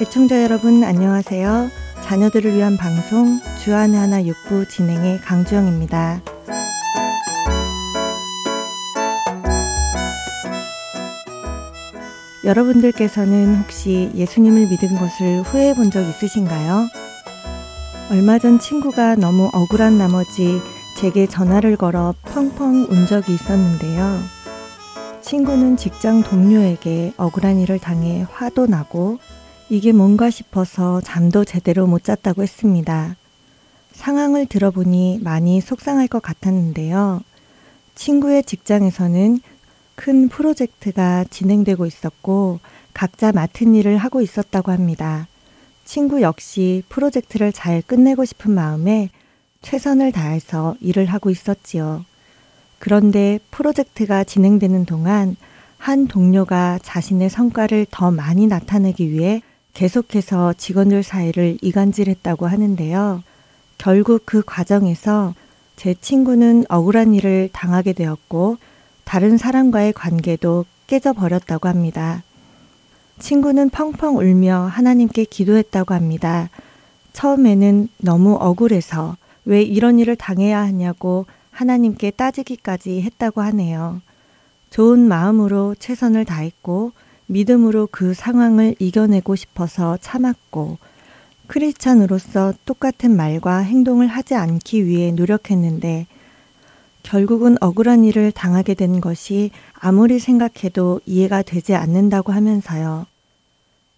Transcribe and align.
애청자 0.00 0.42
여러분 0.42 0.82
안녕하세요. 0.82 1.68
자녀들을 2.02 2.54
위한 2.54 2.76
방송 2.76 3.38
주안의 3.62 3.98
하나 3.98 4.24
육부 4.24 4.66
진행의 4.68 5.20
강주영입니다. 5.20 6.22
여러분들께서는 12.44 13.56
혹시 13.56 14.10
예수님을 14.14 14.68
믿은 14.68 14.96
것을 14.98 15.42
후회해 15.42 15.74
본 15.74 15.90
적 15.90 16.00
있으신가요? 16.02 16.88
얼마 18.10 18.38
전 18.38 18.58
친구가 18.58 19.16
너무 19.16 19.50
억울한 19.52 19.98
나머지 19.98 20.60
제게 20.96 21.26
전화를 21.26 21.76
걸어 21.76 22.14
펑펑 22.24 22.86
운 22.88 23.06
적이 23.06 23.34
있었는데요. 23.34 24.18
친구는 25.20 25.76
직장 25.76 26.22
동료에게 26.22 27.12
억울한 27.16 27.58
일을 27.58 27.78
당해 27.78 28.26
화도 28.32 28.66
나고 28.66 29.18
이게 29.72 29.92
뭔가 29.92 30.30
싶어서 30.30 31.00
잠도 31.00 31.44
제대로 31.44 31.86
못 31.86 32.02
잤다고 32.02 32.42
했습니다. 32.42 33.14
상황을 33.92 34.46
들어보니 34.46 35.20
많이 35.22 35.60
속상할 35.60 36.08
것 36.08 36.20
같았는데요. 36.20 37.20
친구의 37.94 38.42
직장에서는 38.42 39.38
큰 39.94 40.28
프로젝트가 40.28 41.24
진행되고 41.30 41.86
있었고 41.86 42.58
각자 42.92 43.30
맡은 43.30 43.76
일을 43.76 43.96
하고 43.96 44.20
있었다고 44.20 44.72
합니다. 44.72 45.28
친구 45.84 46.20
역시 46.20 46.82
프로젝트를 46.88 47.52
잘 47.52 47.80
끝내고 47.80 48.24
싶은 48.24 48.50
마음에 48.50 49.08
최선을 49.62 50.10
다해서 50.10 50.74
일을 50.80 51.06
하고 51.06 51.30
있었지요. 51.30 52.04
그런데 52.80 53.38
프로젝트가 53.52 54.24
진행되는 54.24 54.84
동안 54.86 55.36
한 55.78 56.08
동료가 56.08 56.80
자신의 56.82 57.30
성과를 57.30 57.86
더 57.92 58.10
많이 58.10 58.48
나타내기 58.48 59.12
위해 59.12 59.42
계속해서 59.74 60.54
직원들 60.54 61.02
사이를 61.02 61.58
이간질했다고 61.62 62.46
하는데요. 62.46 63.22
결국 63.78 64.22
그 64.26 64.42
과정에서 64.44 65.34
제 65.76 65.94
친구는 65.94 66.64
억울한 66.68 67.14
일을 67.14 67.48
당하게 67.52 67.94
되었고 67.94 68.58
다른 69.04 69.38
사람과의 69.38 69.94
관계도 69.94 70.66
깨져버렸다고 70.86 71.68
합니다. 71.68 72.22
친구는 73.18 73.70
펑펑 73.70 74.18
울며 74.18 74.68
하나님께 74.70 75.24
기도했다고 75.24 75.94
합니다. 75.94 76.50
처음에는 77.12 77.88
너무 77.98 78.36
억울해서 78.38 79.16
왜 79.44 79.62
이런 79.62 79.98
일을 79.98 80.16
당해야 80.16 80.60
하냐고 80.60 81.26
하나님께 81.50 82.12
따지기까지 82.12 83.02
했다고 83.02 83.40
하네요. 83.40 84.00
좋은 84.70 85.00
마음으로 85.00 85.74
최선을 85.78 86.24
다했고 86.24 86.92
믿음으로 87.30 87.88
그 87.90 88.12
상황을 88.12 88.74
이겨내고 88.78 89.36
싶어서 89.36 89.96
참았고 90.00 90.78
크리스찬으로서 91.46 92.54
똑같은 92.64 93.16
말과 93.16 93.58
행동을 93.58 94.06
하지 94.06 94.34
않기 94.34 94.86
위해 94.86 95.12
노력했는데 95.12 96.06
결국은 97.02 97.56
억울한 97.60 98.04
일을 98.04 98.30
당하게 98.32 98.74
된 98.74 99.00
것이 99.00 99.50
아무리 99.74 100.18
생각해도 100.18 101.00
이해가 101.06 101.42
되지 101.42 101.74
않는다고 101.74 102.32
하면서요. 102.32 103.06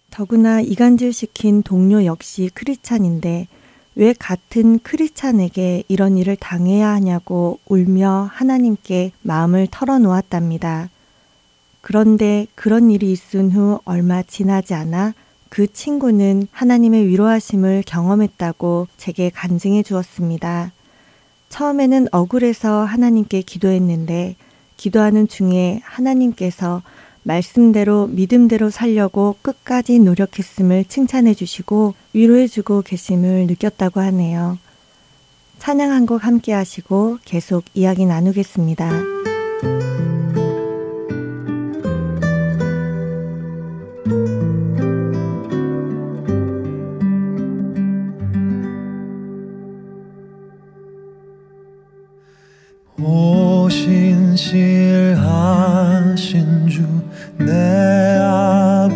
더구나 0.09 0.61
이간질 0.61 1.11
시킨 1.11 1.63
동료 1.63 2.05
역시 2.05 2.49
크리스찬인데 2.53 3.47
왜 3.95 4.13
같은 4.13 4.79
크리스찬에게 4.79 5.83
이런 5.87 6.17
일을 6.17 6.35
당해야 6.35 6.89
하냐고 6.89 7.59
울며 7.67 8.29
하나님께 8.31 9.11
마음을 9.21 9.67
털어놓았답니다. 9.69 10.89
그런데 11.83 12.47
그런 12.55 12.89
일이 12.89 13.11
있은 13.11 13.51
후 13.51 13.81
얼마 13.83 14.23
지나지 14.23 14.73
않아 14.73 15.13
그 15.49 15.71
친구는 15.71 16.47
하나님의 16.49 17.07
위로하심을 17.07 17.83
경험했다고 17.85 18.87
제게 18.95 19.29
간증해 19.29 19.83
주었습니다. 19.83 20.71
처음에는 21.49 22.07
억울해서 22.13 22.85
하나님께 22.85 23.41
기도했는데 23.41 24.37
기도하는 24.77 25.27
중에 25.27 25.81
하나님께서 25.83 26.81
말씀대로 27.23 28.07
믿음대로 28.07 28.69
살려고 28.69 29.35
끝까지 29.41 29.99
노력했음을 29.99 30.85
칭찬해 30.85 31.33
주시고 31.33 31.95
위로해 32.13 32.47
주고 32.47 32.81
계심을 32.81 33.45
느꼈다고 33.47 33.99
하네요. 33.99 34.57
찬양 35.59 35.91
한 35.91 36.05
곡 36.05 36.25
함께 36.25 36.53
하시고 36.53 37.19
계속 37.25 37.65
이야기 37.73 38.05
나누겠습니다. 38.05 39.03
신실하신 53.69 54.57
주 56.67 57.03
내 57.37 58.19
아버지여 58.21 58.93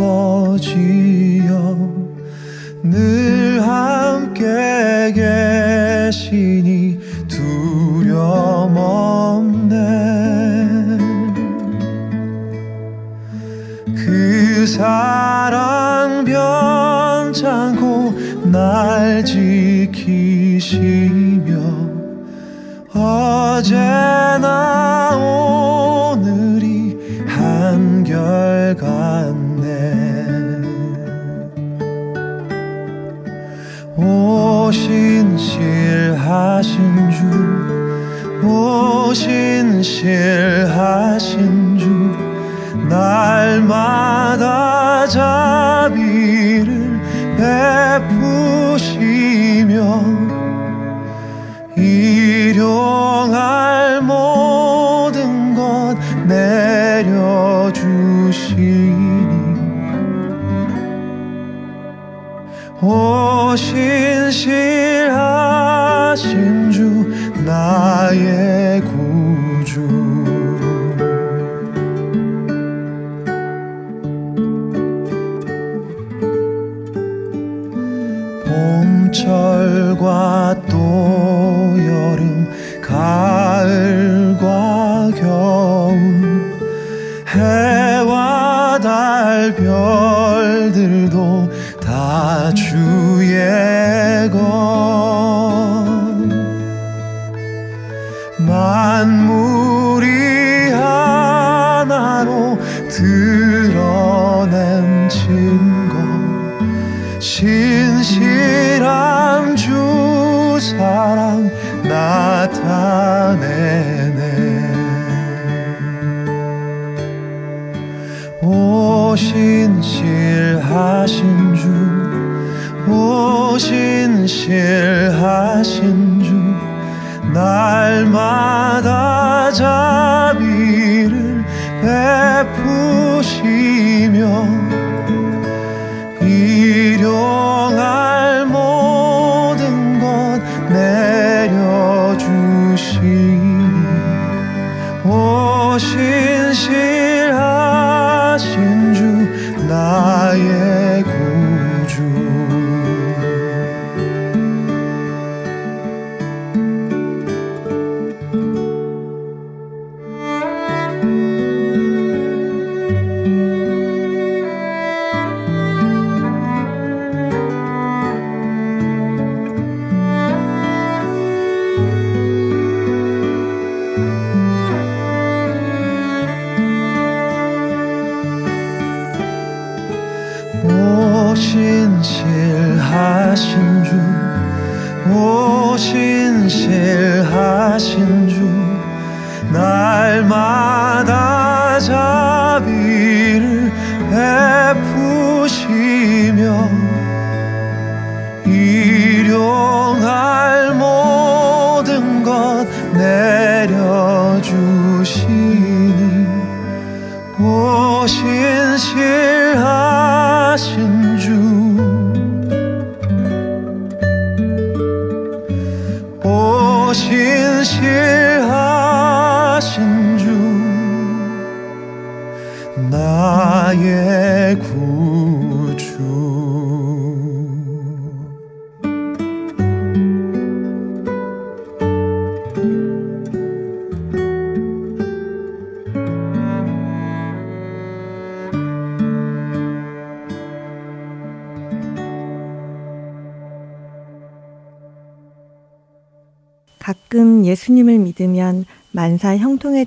늘 2.84 3.62
함께 3.62 5.12
계시니 5.14 7.00
두려움 7.28 8.78
없네. 8.78 9.76
그 13.96 14.66
사랑 14.68 16.24
변찮고 16.26 18.14
날 18.52 19.26
지키시며 19.26 21.17
어제나 23.00 24.48
오늘이 25.16 26.98
한결같네. 27.28 28.78
오신실하신 33.96 35.12
주 37.12 37.18
오신실하신 39.08 39.78
주 41.78 41.86
날마다 42.90 44.38
자비를 45.08 46.66
베푸시며 48.78 50.17
Yung 52.58 53.38
I 53.38 53.77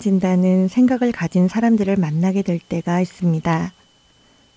만사 0.00 0.10
형통해진다는 0.10 0.68
생각을 0.68 1.12
가진 1.12 1.46
사람들을 1.46 1.96
만나게 1.96 2.42
될 2.42 2.58
때가 2.58 3.00
있습니다. 3.00 3.72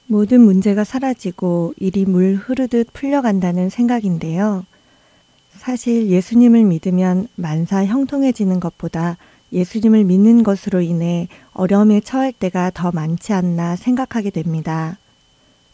모든 0.07 0.41
문제가 0.41 0.83
사라지고 0.83 1.73
일이 1.77 2.05
물 2.05 2.35
흐르듯 2.35 2.93
풀려간다는 2.93 3.69
생각인데요. 3.69 4.65
사실 5.51 6.07
예수님을 6.07 6.63
믿으면 6.63 7.27
만사 7.35 7.85
형통해지는 7.85 8.59
것보다 8.59 9.17
예수님을 9.51 10.05
믿는 10.05 10.43
것으로 10.43 10.81
인해 10.81 11.27
어려움에 11.53 11.99
처할 11.99 12.31
때가 12.31 12.71
더 12.73 12.91
많지 12.91 13.33
않나 13.33 13.75
생각하게 13.75 14.31
됩니다. 14.31 14.97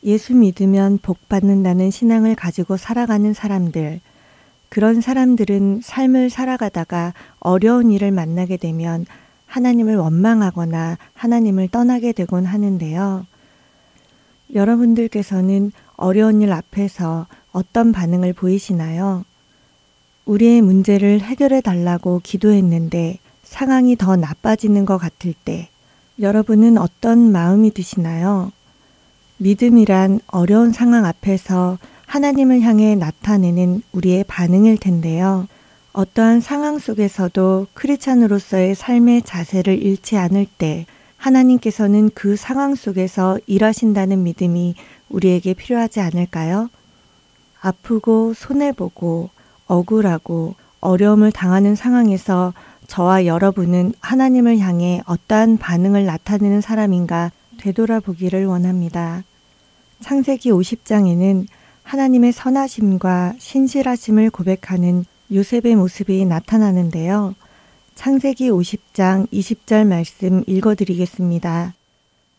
예수 0.04 0.36
믿으면 0.36 0.98
복 1.01 1.30
받는다는 1.30 1.92
신앙을 1.92 2.36
가지고 2.36 2.75
살아가는 2.75 3.33
사람들, 3.33 4.01
그런 4.69 5.01
사람들은 5.01 5.81
삶을 5.83 6.30
살아가다가 6.30 7.13
어려운 7.39 7.92
일을 7.92 8.12
만나게 8.12 8.57
되면 8.57 9.06
하나님을 9.50 9.96
원망하거나 9.96 10.98
하나님을 11.13 11.69
떠나게 11.69 12.13
되곤 12.13 12.46
하는데요. 12.46 13.25
여러분들께서는 14.54 15.72
어려운 15.96 16.42
일 16.42 16.54
앞에서 16.54 17.28
어떤 17.51 17.92
반응을 17.92 18.34
보이시나요? 18.34 19.25
우리의 20.25 20.62
문제를 20.62 21.22
해결해 21.22 21.62
달라고 21.62 22.22
기도했는데 22.24 23.18
상황이 23.44 23.96
더 23.96 24.16
나빠지는 24.16 24.86
것 24.86 24.98
같을 24.98 25.34
때 25.34 25.69
여러분은 26.19 26.78
어떤 26.78 27.31
마음이 27.31 27.72
드시나요? 27.72 28.51
믿음이란 29.38 30.19
어려운 30.28 30.72
상황 30.72 31.06
앞에서 31.06 31.80
하나님을 32.06 32.62
향해 32.62 32.96
나타내는 32.96 33.81
우리의 33.94 34.25
반응일 34.25 34.78
텐데요. 34.78 35.48
어떠한 36.00 36.40
상황 36.40 36.80
속에서도 36.80 37.68
크리찬으로서의 37.74 38.74
삶의 38.74 39.24
자세를 39.24 39.84
잃지 39.84 40.16
않을 40.16 40.46
때 40.57 40.86
하나님께서는 41.18 42.10
그 42.16 42.38
상황 42.38 42.74
속에서 42.74 43.38
일하신다는 43.48 44.24
믿음이 44.24 44.75
우리에게 45.10 45.54
필요하지 45.54 46.00
않을까요? 46.00 46.69
아프고 47.60 48.34
손해보고 48.34 49.30
억울하고 49.68 50.56
어려움을 50.80 51.34
당하는 51.34 51.75
상황에서 51.75 52.54
저와 52.88 53.25
여러분은 53.25 53.92
하나님을 54.00 54.60
향해 54.60 55.01
어떠한 55.06 55.57
반응을 55.57 56.06
나타내는 56.06 56.62
사람인가 56.62 57.34
되돌아보기를 57.57 58.46
원합니다. 58.46 59.25
창세기 60.00 60.50
50장에는 60.50 61.46
하나님의 61.84 62.31
선하심과 62.31 63.34
신실하심을 63.38 64.30
고백하는 64.30 65.04
요셉의 65.31 65.76
모습이 65.76 66.26
나타나는데요. 66.26 67.36
창세기 67.94 68.50
50장 68.50 69.30
20절 69.31 69.86
말씀 69.86 70.44
읽어드리겠습니다. 70.48 71.75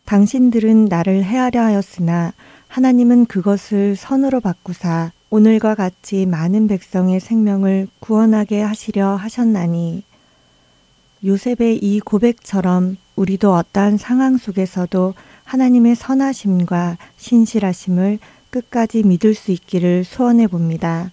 당신들은 0.03 0.85
나를 0.85 1.23
해하려 1.23 1.61
하였으나 1.61 2.33
하나님은 2.67 3.27
그것을 3.27 3.95
선으로 3.95 4.41
바꾸사 4.41 5.11
오늘과 5.29 5.75
같이 5.75 6.25
많은 6.25 6.67
백성의 6.67 7.21
생명을 7.21 7.87
구원하게 8.01 8.61
하시려 8.61 9.15
하셨나니 9.15 10.03
요셉의 11.23 11.77
이 11.77 12.01
고백처럼 12.01 12.97
우리도 13.15 13.53
어떠한 13.53 13.97
상황 13.97 14.37
속에서도 14.37 15.13
하나님의 15.45 15.95
선하심과 15.95 16.97
신실하심을 17.15 18.19
끝까지 18.49 19.03
믿을 19.03 19.33
수 19.33 19.51
있기를 19.51 20.03
소원해 20.03 20.47
봅니다. 20.47 21.11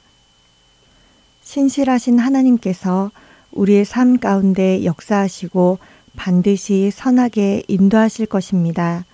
신실하신 1.48 2.18
하나님께서 2.18 3.10
우리의 3.52 3.86
삶 3.86 4.18
가운데 4.18 4.84
역사하시고 4.84 5.78
반드시 6.14 6.90
선하게 6.92 7.62
인도하실 7.68 8.26
것입니다. 8.26 9.06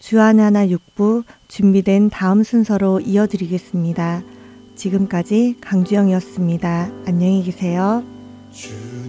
주안의 0.00 0.44
하나 0.44 0.68
육부 0.68 1.22
준비된 1.46 2.10
다음 2.10 2.42
순서로 2.42 2.98
이어드리겠습니다. 2.98 4.24
지금까지 4.74 5.58
강주영이었습니다. 5.60 6.90
안녕히 7.06 7.44
계세요. 7.44 8.02
주 8.50 9.01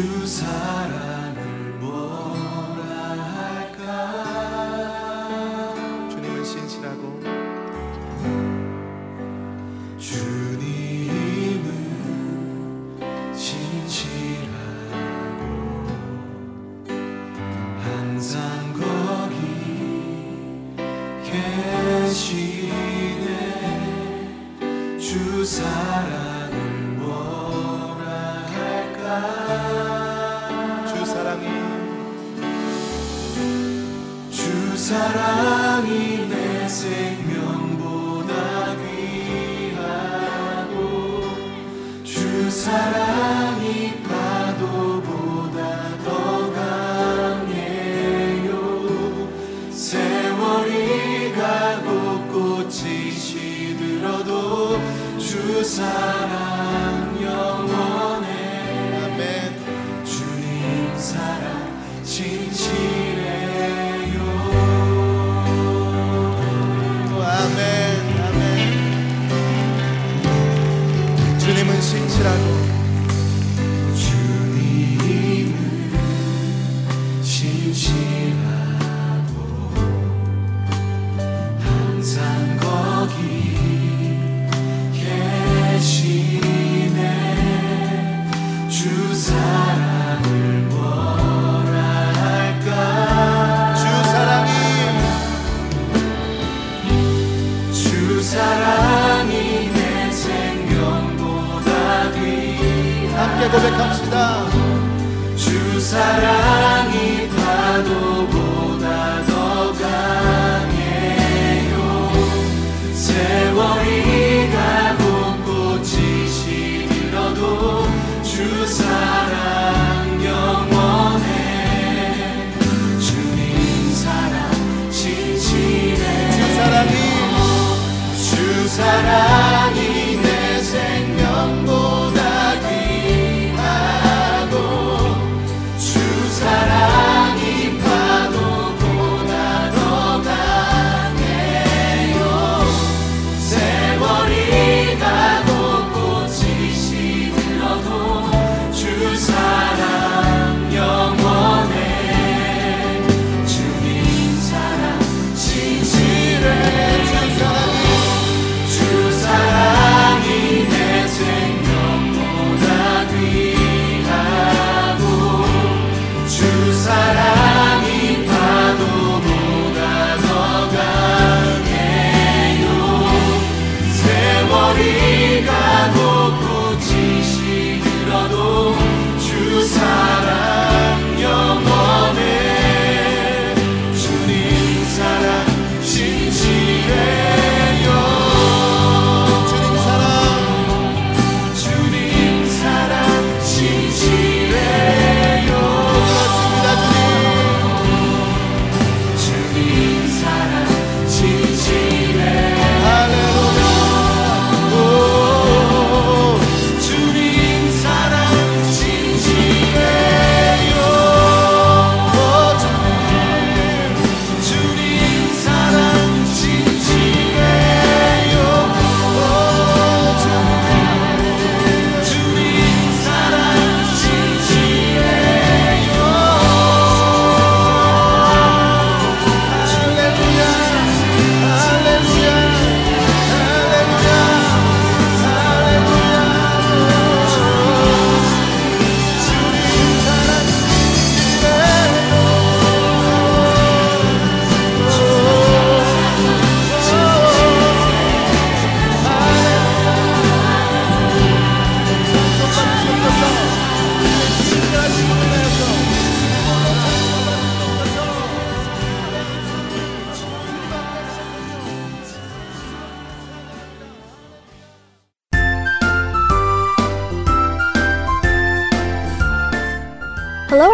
주 0.00 0.26
사랑 0.26 1.19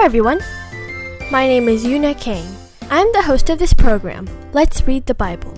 everyone. 0.06 0.38
My 1.32 1.48
name 1.48 1.68
is 1.68 1.84
Yuna 1.84 2.14
Kang. 2.20 2.46
I'm 2.92 3.10
the 3.10 3.22
host 3.22 3.50
of 3.50 3.58
this 3.58 3.74
program. 3.74 4.28
Let's 4.52 4.86
read 4.86 5.04
the 5.04 5.16
Bible. 5.16 5.52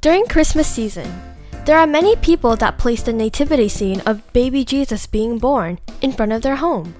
During 0.00 0.24
Christmas 0.24 0.66
season, 0.66 1.12
there 1.66 1.76
are 1.76 1.86
many 1.86 2.16
people 2.16 2.56
that 2.56 2.78
place 2.78 3.02
the 3.02 3.12
nativity 3.12 3.68
scene 3.68 4.00
of 4.06 4.32
baby 4.32 4.64
Jesus 4.64 5.06
being 5.06 5.36
born 5.36 5.78
in 6.00 6.10
front 6.10 6.32
of 6.32 6.40
their 6.40 6.56
home. 6.56 6.94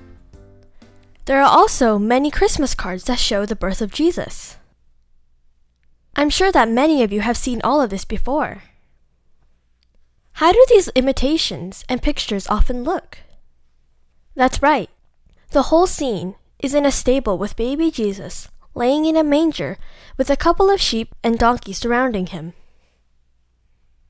There 1.25 1.41
are 1.41 1.49
also 1.49 1.99
many 1.99 2.31
Christmas 2.31 2.75
cards 2.75 3.05
that 3.05 3.19
show 3.19 3.47
the 3.47 3.57
birth 3.57 3.81
of 3.81 3.91
Jesus. 3.91 4.59
I'm 6.15 6.29
sure 6.29 6.53
that 6.53 6.69
many 6.69 7.03
of 7.03 7.11
you 7.11 7.23
have 7.23 7.39
seen 7.39 7.63
all 7.65 7.81
of 7.81 7.89
this 7.89 8.05
before. 8.05 8.65
How 10.33 10.53
do 10.53 10.63
these 10.69 10.91
imitations 10.95 11.87
and 11.89 12.03
pictures 12.03 12.47
often 12.49 12.85
look? 12.85 13.21
That's 14.35 14.61
right. 14.61 14.91
The 15.51 15.65
whole 15.65 15.87
scene 15.87 16.35
is 16.59 16.75
in 16.75 16.85
a 16.85 16.91
stable 16.91 17.39
with 17.39 17.57
baby 17.57 17.91
Jesus 17.91 18.49
laying 18.75 19.07
in 19.07 19.17
a 19.17 19.25
manger 19.25 19.77
with 20.17 20.31
a 20.31 20.37
couple 20.37 20.71
of 20.71 20.81
sheep 20.81 21.15
and 21.25 21.39
donkeys 21.39 21.79
surrounding 21.79 22.27
him. 22.27 22.53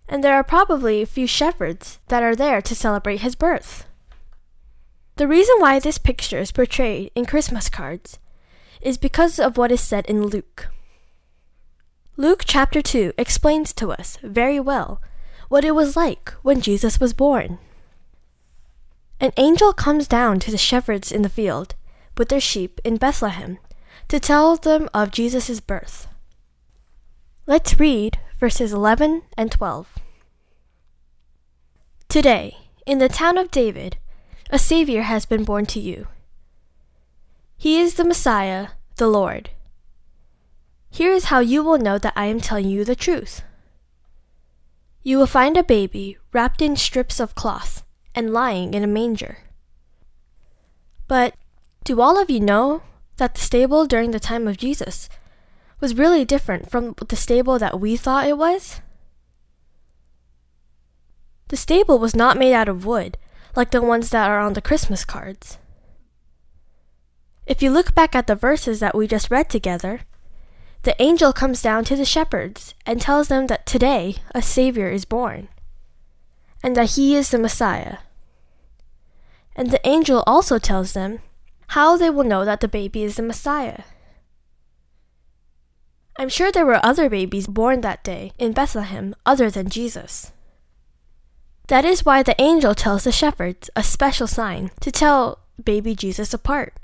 And 0.08 0.22
there 0.22 0.34
are 0.34 0.44
probably 0.44 1.00
a 1.00 1.06
few 1.06 1.26
shepherds 1.26 1.98
that 2.08 2.22
are 2.22 2.36
there 2.36 2.60
to 2.62 2.74
celebrate 2.74 3.20
his 3.20 3.34
birth. 3.34 3.86
The 5.16 5.28
reason 5.28 5.56
why 5.58 5.78
this 5.78 5.98
picture 5.98 6.38
is 6.38 6.52
portrayed 6.52 7.10
in 7.14 7.24
Christmas 7.24 7.68
cards 7.68 8.18
is 8.80 8.98
because 8.98 9.38
of 9.38 9.56
what 9.56 9.72
is 9.72 9.80
said 9.80 10.06
in 10.06 10.26
Luke. 10.26 10.68
Luke 12.16 12.42
chapter 12.44 12.82
2 12.82 13.12
explains 13.16 13.72
to 13.74 13.90
us 13.92 14.18
very 14.22 14.60
well 14.60 15.00
what 15.48 15.64
it 15.64 15.74
was 15.74 15.96
like 15.96 16.30
when 16.42 16.60
Jesus 16.60 17.00
was 17.00 17.12
born. 17.12 17.58
An 19.20 19.32
angel 19.36 19.72
comes 19.72 20.06
down 20.06 20.38
to 20.40 20.50
the 20.50 20.58
shepherds 20.58 21.10
in 21.10 21.22
the 21.22 21.28
field 21.28 21.74
with 22.16 22.28
their 22.28 22.40
sheep 22.40 22.80
in 22.84 22.96
Bethlehem 22.96 23.58
to 24.06 24.20
tell 24.20 24.56
them 24.56 24.88
of 24.94 25.10
Jesus' 25.10 25.60
birth. 25.60 26.06
Let's 27.46 27.80
read 27.80 28.18
verses 28.38 28.72
11 28.72 29.22
and 29.36 29.50
12. 29.50 29.98
Today, 32.08 32.56
in 32.86 32.98
the 32.98 33.08
town 33.08 33.36
of 33.36 33.50
David, 33.50 33.96
a 34.50 34.58
Savior 34.58 35.02
has 35.02 35.26
been 35.26 35.44
born 35.44 35.66
to 35.66 35.80
you. 35.80 36.06
He 37.56 37.80
is 37.80 37.94
the 37.94 38.04
Messiah, 38.04 38.68
the 38.96 39.08
Lord. 39.08 39.50
Here 40.90 41.12
is 41.12 41.24
how 41.24 41.40
you 41.40 41.64
will 41.64 41.78
know 41.78 41.98
that 41.98 42.12
I 42.14 42.26
am 42.26 42.40
telling 42.40 42.68
you 42.68 42.84
the 42.84 42.94
truth. 42.94 43.42
You 45.02 45.18
will 45.18 45.26
find 45.26 45.56
a 45.56 45.64
baby 45.64 46.18
wrapped 46.32 46.62
in 46.62 46.76
strips 46.76 47.18
of 47.18 47.34
cloth 47.34 47.82
and 48.18 48.32
lying 48.32 48.74
in 48.74 48.82
a 48.82 48.88
manger. 48.88 49.38
But 51.06 51.36
do 51.84 52.00
all 52.00 52.20
of 52.20 52.28
you 52.28 52.40
know 52.40 52.82
that 53.16 53.34
the 53.34 53.40
stable 53.40 53.86
during 53.86 54.10
the 54.10 54.18
time 54.18 54.48
of 54.48 54.56
Jesus 54.56 55.08
was 55.78 55.94
really 55.94 56.24
different 56.24 56.68
from 56.68 56.96
the 57.06 57.14
stable 57.14 57.60
that 57.60 57.78
we 57.78 57.96
thought 57.96 58.26
it 58.26 58.36
was? 58.36 58.80
The 61.46 61.56
stable 61.56 62.00
was 62.00 62.16
not 62.16 62.36
made 62.36 62.54
out 62.54 62.68
of 62.68 62.84
wood, 62.84 63.16
like 63.54 63.70
the 63.70 63.80
ones 63.80 64.10
that 64.10 64.28
are 64.28 64.40
on 64.40 64.54
the 64.54 64.60
Christmas 64.60 65.04
cards. 65.04 65.58
If 67.46 67.62
you 67.62 67.70
look 67.70 67.94
back 67.94 68.16
at 68.16 68.26
the 68.26 68.34
verses 68.34 68.80
that 68.80 68.96
we 68.96 69.06
just 69.06 69.30
read 69.30 69.48
together, 69.48 70.00
the 70.82 71.00
angel 71.00 71.32
comes 71.32 71.62
down 71.62 71.84
to 71.84 71.94
the 71.94 72.04
shepherds 72.04 72.74
and 72.84 73.00
tells 73.00 73.28
them 73.28 73.46
that 73.46 73.64
today 73.64 74.16
a 74.34 74.42
Savior 74.42 74.90
is 74.90 75.04
born, 75.04 75.46
and 76.64 76.74
that 76.74 76.90
he 76.90 77.14
is 77.14 77.30
the 77.30 77.38
Messiah. 77.38 77.98
And 79.58 79.72
the 79.72 79.86
angel 79.86 80.22
also 80.24 80.60
tells 80.60 80.92
them 80.92 81.18
how 81.74 81.96
they 81.96 82.10
will 82.10 82.22
know 82.22 82.44
that 82.44 82.60
the 82.60 82.68
baby 82.68 83.02
is 83.02 83.16
the 83.16 83.22
Messiah. 83.22 83.82
I'm 86.16 86.28
sure 86.28 86.52
there 86.52 86.64
were 86.64 86.78
other 86.86 87.10
babies 87.10 87.48
born 87.48 87.80
that 87.80 88.04
day 88.04 88.30
in 88.38 88.52
Bethlehem 88.52 89.16
other 89.26 89.50
than 89.50 89.68
Jesus. 89.68 90.30
That 91.66 91.84
is 91.84 92.06
why 92.06 92.22
the 92.22 92.40
angel 92.40 92.72
tells 92.72 93.02
the 93.02 93.10
shepherds 93.10 93.68
a 93.74 93.82
special 93.82 94.28
sign 94.28 94.70
to 94.80 94.92
tell 94.92 95.40
baby 95.62 95.96
Jesus 95.96 96.32
apart. 96.32 96.74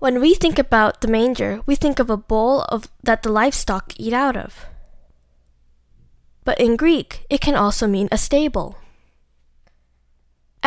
When 0.00 0.20
we 0.20 0.34
think 0.34 0.58
about 0.58 1.00
the 1.00 1.08
manger, 1.08 1.62
we 1.64 1.76
think 1.76 2.00
of 2.00 2.10
a 2.10 2.16
bowl 2.16 2.62
of 2.62 2.88
that 3.04 3.22
the 3.22 3.30
livestock 3.30 3.92
eat 3.98 4.12
out 4.12 4.36
of. 4.36 4.66
But 6.44 6.60
in 6.60 6.74
Greek, 6.74 7.24
it 7.30 7.40
can 7.40 7.54
also 7.54 7.86
mean 7.86 8.08
a 8.10 8.18
stable. 8.18 8.78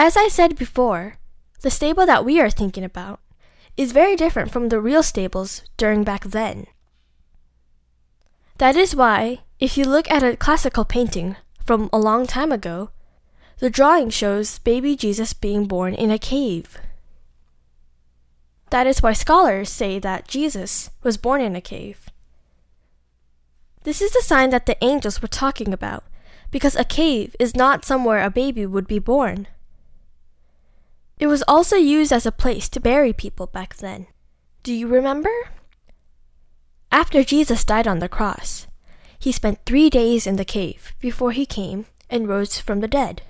As 0.02 0.16
I 0.16 0.30
said 0.30 0.56
before, 0.56 1.18
the 1.60 1.70
stable 1.70 2.06
that 2.06 2.24
we 2.24 2.40
are 2.40 2.50
thinking 2.50 2.86
about 2.86 3.20
is 3.76 3.92
very 3.92 4.16
different 4.16 4.50
from 4.50 4.70
the 4.70 4.80
real 4.80 5.04
stables 5.04 5.62
during 5.76 6.06
back 6.06 6.24
then. 6.24 6.68
That 8.60 8.78
is 8.78 8.96
why, 8.96 9.40
if 9.60 9.78
you 9.78 9.84
look 9.84 10.10
at 10.10 10.24
a 10.24 10.38
classical 10.38 10.86
painting 10.86 11.36
from 11.66 11.90
a 11.92 12.00
long 12.00 12.26
time 12.26 12.54
ago, 12.54 12.92
the 13.58 13.70
drawing 13.70 14.10
shows 14.10 14.60
baby 14.60 14.96
Jesus 14.96 15.34
being 15.34 15.66
born 15.68 15.94
in 15.94 16.12
a 16.12 16.18
cave. 16.18 16.78
That 18.70 18.88
is 18.88 19.04
why 19.04 19.12
scholars 19.12 19.68
say 19.68 20.00
that 20.00 20.30
Jesus 20.30 20.92
was 21.04 21.18
born 21.18 21.42
in 21.42 21.58
a 21.58 21.68
cave. 21.76 22.08
This 23.84 24.02
is 24.02 24.14
the 24.14 24.24
sign 24.24 24.52
that 24.52 24.66
the 24.66 24.82
angels 24.82 25.22
were 25.22 25.28
talking 25.28 25.74
about, 25.74 26.06
because 26.52 26.78
a 26.78 26.86
cave 26.86 27.36
is 27.38 27.54
not 27.54 27.84
somewhere 27.84 28.24
a 28.24 28.32
baby 28.32 28.66
would 28.66 28.88
be 28.88 29.00
born. 29.00 29.48
It 31.20 31.28
was 31.28 31.44
also 31.48 31.76
used 31.76 32.14
as 32.14 32.26
a 32.26 32.32
place 32.32 32.70
to 32.70 32.80
bury 32.80 33.12
people 33.12 33.46
back 33.48 33.76
then. 33.76 34.08
Do 34.64 34.74
you 34.74 34.88
remember? 34.88 35.30
After 36.92 37.24
Jesus 37.24 37.66
died 37.66 37.88
on 37.88 38.00
the 38.00 38.10
cross, 38.10 38.68
he 39.20 39.34
spent 39.34 39.66
three 39.66 39.90
days 39.90 40.26
in 40.26 40.38
the 40.38 40.46
cave 40.46 40.94
before 41.02 41.32
he 41.32 41.46
came 41.46 41.86
and 42.10 42.28
rose 42.28 42.60
from 42.60 42.80
the 42.80 42.88
dead. 42.88 43.22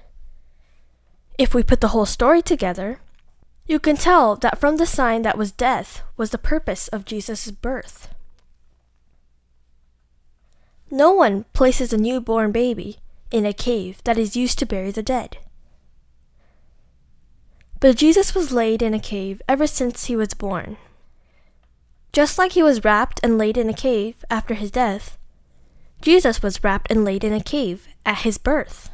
If 1.37 1.55
we 1.55 1.63
put 1.63 1.81
the 1.81 1.89
whole 1.89 2.05
story 2.05 2.41
together, 2.43 3.01
you 3.65 3.79
can 3.79 3.97
tell 3.97 4.35
that 4.37 4.59
from 4.59 4.77
the 4.77 4.85
sign 4.85 5.23
that 5.23 5.37
was 5.37 5.51
death 5.51 6.03
was 6.15 6.29
the 6.29 6.37
purpose 6.37 6.87
of 6.89 7.05
Jesus' 7.05 7.49
birth. 7.49 8.13
No 10.91 11.11
one 11.11 11.45
places 11.53 11.91
a 11.91 11.97
newborn 11.97 12.51
baby 12.51 12.97
in 13.31 13.45
a 13.45 13.53
cave 13.53 14.01
that 14.03 14.17
is 14.17 14.35
used 14.35 14.59
to 14.59 14.65
bury 14.65 14.91
the 14.91 15.03
dead. 15.03 15.37
But 17.79 17.95
Jesus 17.95 18.35
was 18.35 18.51
laid 18.51 18.81
in 18.81 18.93
a 18.93 18.99
cave 18.99 19.41
ever 19.47 19.65
since 19.65 20.05
he 20.05 20.15
was 20.15 20.33
born. 20.33 20.77
Just 22.11 22.37
like 22.37 22.53
he 22.53 22.63
was 22.63 22.83
wrapped 22.83 23.19
and 23.23 23.37
laid 23.37 23.57
in 23.57 23.69
a 23.69 23.73
cave 23.73 24.25
after 24.29 24.53
his 24.53 24.71
death, 24.71 25.17
Jesus 26.01 26.41
was 26.41 26.63
wrapped 26.63 26.91
and 26.91 27.05
laid 27.05 27.23
in 27.23 27.33
a 27.33 27.43
cave 27.43 27.87
at 28.05 28.19
his 28.19 28.37
birth. 28.37 28.89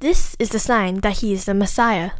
This 0.00 0.36
is 0.38 0.50
the 0.50 0.58
sign 0.58 1.00
that 1.00 1.18
he 1.18 1.32
is 1.32 1.44
the 1.44 1.54
Messiah. 1.54 2.12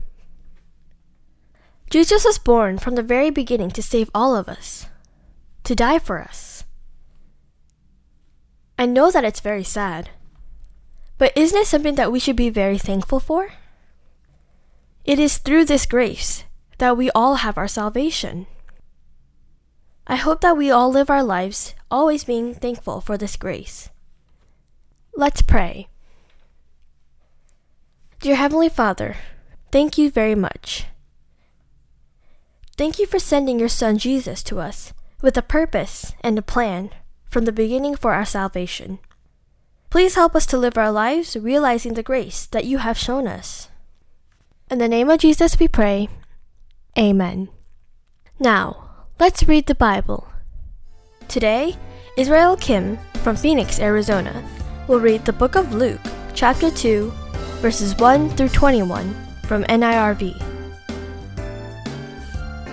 Jesus 1.91 2.25
was 2.25 2.39
born 2.39 2.79
from 2.79 2.95
the 2.95 3.03
very 3.03 3.31
beginning 3.31 3.71
to 3.71 3.83
save 3.83 4.11
all 4.15 4.37
of 4.37 4.49
us, 4.49 4.87
to 5.65 5.75
die 5.75 5.99
for 5.99 6.21
us. 6.21 6.65
I 8.79 8.87
know 8.87 9.11
that 9.11 9.25
it's 9.25 9.41
very 9.41 9.65
sad, 9.65 10.11
but 11.17 11.33
isn't 11.37 11.59
it 11.59 11.67
something 11.67 11.95
that 11.95 12.13
we 12.13 12.21
should 12.21 12.37
be 12.37 12.51
very 12.51 12.79
thankful 12.79 13.21
for? 13.21 13.53
It 15.09 15.19
is 15.19 15.39
through 15.39 15.65
this 15.65 15.87
grace 15.87 16.45
that 16.77 16.99
we 16.99 17.11
all 17.13 17.37
have 17.37 17.57
our 17.57 17.67
salvation. 17.67 18.47
I 20.07 20.17
hope 20.17 20.43
that 20.43 20.59
we 20.59 20.71
all 20.71 20.91
live 20.91 21.09
our 21.09 21.25
lives 21.25 21.75
always 21.91 22.25
being 22.25 22.53
thankful 22.53 23.01
for 23.01 23.17
this 23.17 23.35
grace. 23.35 23.89
Let's 25.17 25.41
pray. 25.41 25.89
Dear 28.21 28.37
Heavenly 28.37 28.69
Father, 28.69 29.17
thank 29.73 29.97
you 29.97 30.11
very 30.11 30.35
much. 30.35 30.85
Thank 32.77 32.99
you 32.99 33.07
for 33.07 33.19
sending 33.19 33.59
your 33.59 33.71
Son 33.71 33.97
Jesus 33.97 34.43
to 34.43 34.61
us 34.61 34.93
with 35.23 35.39
a 35.39 35.43
purpose 35.43 36.13
and 36.21 36.39
a 36.39 36.43
plan 36.43 36.91
from 37.31 37.47
the 37.47 37.53
beginning 37.53 37.97
for 37.97 38.13
our 38.13 38.27
salvation. 38.27 38.99
Please 39.89 40.17
help 40.17 40.37
us 40.37 40.45
to 40.45 40.59
live 40.59 40.77
our 40.77 40.93
lives 40.93 41.35
realizing 41.35 41.95
the 41.95 42.03
grace 42.03 42.45
that 42.45 42.67
you 42.67 42.77
have 42.77 42.99
shown 42.99 43.27
us. 43.27 43.68
In 44.71 44.77
the 44.77 44.89
name 44.89 45.09
of 45.09 45.19
Jesus 45.19 45.59
we 45.59 45.67
pray. 45.67 46.11
Amen. 46.99 47.49
Now, 48.39 49.07
let's 49.19 49.49
read 49.49 49.65
the 49.65 49.75
Bible. 49.75 50.29
Today, 51.27 51.75
Israel 52.19 52.55
Kim 52.55 52.99
from 53.23 53.35
Phoenix, 53.35 53.81
Arizona, 53.81 54.47
will 54.87 55.01
read 55.01 55.25
the 55.25 55.33
book 55.33 55.55
of 55.55 55.73
Luke, 55.73 56.03
chapter 56.35 56.71
2, 56.71 57.11
verses 57.63 57.97
1 57.97 58.29
through 58.37 58.51
21 58.51 59.17
from 59.45 59.65
NIRV. 59.65 60.37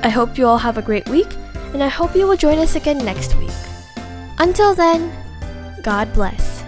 I 0.04 0.10
hope 0.10 0.38
you 0.38 0.48
all 0.48 0.58
have 0.58 0.78
a 0.78 0.82
great 0.82 1.08
week, 1.08 1.32
and 1.72 1.82
I 1.82 1.88
hope 1.88 2.14
you 2.14 2.28
will 2.28 2.36
join 2.36 2.58
us 2.58 2.76
again 2.76 2.98
next 3.06 3.36
week. 3.36 3.56
Until 4.40 4.76
then, 4.76 5.16
God 5.82 6.12
bless. 6.12 6.65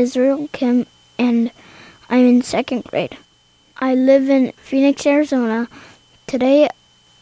Israel 0.00 0.48
Kim 0.52 0.86
and 1.18 1.50
I'm 2.08 2.24
in 2.24 2.40
second 2.40 2.84
grade. 2.84 3.18
I 3.76 3.94
live 3.94 4.30
in 4.30 4.52
Phoenix, 4.52 5.04
Arizona. 5.04 5.68
Today 6.26 6.70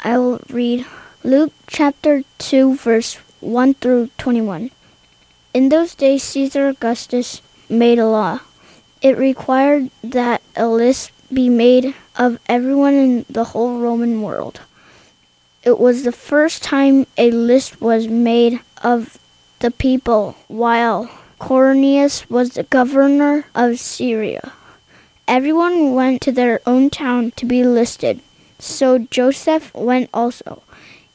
I 0.04 0.16
will 0.16 0.40
read 0.48 0.86
Luke 1.24 1.52
chapter 1.66 2.22
2, 2.38 2.76
verse 2.76 3.16
1 3.40 3.74
through 3.74 4.10
21. 4.16 4.70
In 5.52 5.70
those 5.70 5.96
days, 5.96 6.22
Caesar 6.22 6.68
Augustus 6.68 7.42
made 7.68 7.98
a 7.98 8.06
law. 8.06 8.38
It 9.02 9.18
required 9.18 9.90
that 10.04 10.40
a 10.54 10.68
list 10.68 11.10
be 11.34 11.48
made 11.48 11.96
of 12.14 12.38
everyone 12.46 12.94
in 12.94 13.26
the 13.28 13.50
whole 13.50 13.80
Roman 13.80 14.22
world. 14.22 14.60
It 15.64 15.80
was 15.80 16.04
the 16.04 16.12
first 16.12 16.62
time 16.62 17.08
a 17.16 17.32
list 17.32 17.80
was 17.80 18.06
made 18.06 18.60
of 18.84 19.18
the 19.58 19.72
people 19.72 20.36
while 20.46 21.10
Quirinius 21.38 22.28
was 22.28 22.50
the 22.50 22.64
governor 22.64 23.46
of 23.54 23.78
Syria. 23.78 24.52
Everyone 25.26 25.94
went 25.94 26.20
to 26.22 26.32
their 26.32 26.60
own 26.66 26.90
town 26.90 27.32
to 27.36 27.46
be 27.46 27.62
listed. 27.62 28.20
So 28.58 28.98
Joseph 28.98 29.72
went 29.74 30.10
also. 30.12 30.62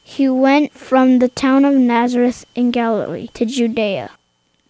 He 0.02 0.28
went 0.28 0.72
from 0.72 1.18
the 1.18 1.28
town 1.28 1.64
of 1.64 1.74
Nazareth 1.74 2.46
in 2.54 2.70
Galilee 2.70 3.28
to 3.34 3.44
Judea. 3.44 4.10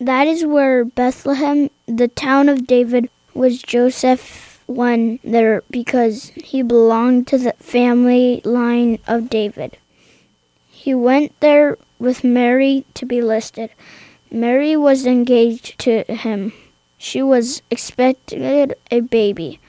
That 0.01 0.27
is 0.27 0.45
where 0.45 0.85
Bethlehem, 0.85 1.71
the 1.87 2.09
town 2.09 2.49
of 2.49 2.67
David, 2.67 3.09
was 3.33 3.63
Joseph 3.63 4.63
went 4.67 5.21
there 5.23 5.63
because 5.71 6.31
he 6.37 6.63
belonged 6.63 7.27
to 7.29 7.39
the 7.39 7.53
family 7.59 8.41
line 8.45 8.99
of 9.07 9.31
David. 9.31 9.77
He 10.71 10.95
went 10.95 11.39
there 11.41 11.79
with 11.99 12.25
Mary 12.25 12.85
to 12.95 13.07
be 13.07 13.21
listed. 13.21 13.71
Mary 14.31 14.77
was 14.77 15.07
engaged 15.07 15.79
to 15.81 16.03
him. 16.05 16.53
She 16.99 17.23
was 17.23 17.63
expecting 17.71 18.73
a 18.91 19.01
baby. 19.01 19.61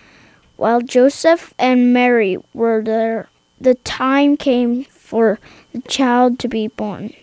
While 0.58 0.82
Joseph 0.82 1.54
and 1.60 1.94
Mary 1.94 2.38
were 2.54 2.82
there, 2.82 3.30
the 3.60 3.76
time 3.76 4.38
came 4.38 4.86
for 4.86 5.39
the 5.72 5.82
child 5.82 6.39
to 6.39 6.48
be 6.48 6.68
born. 6.68 7.13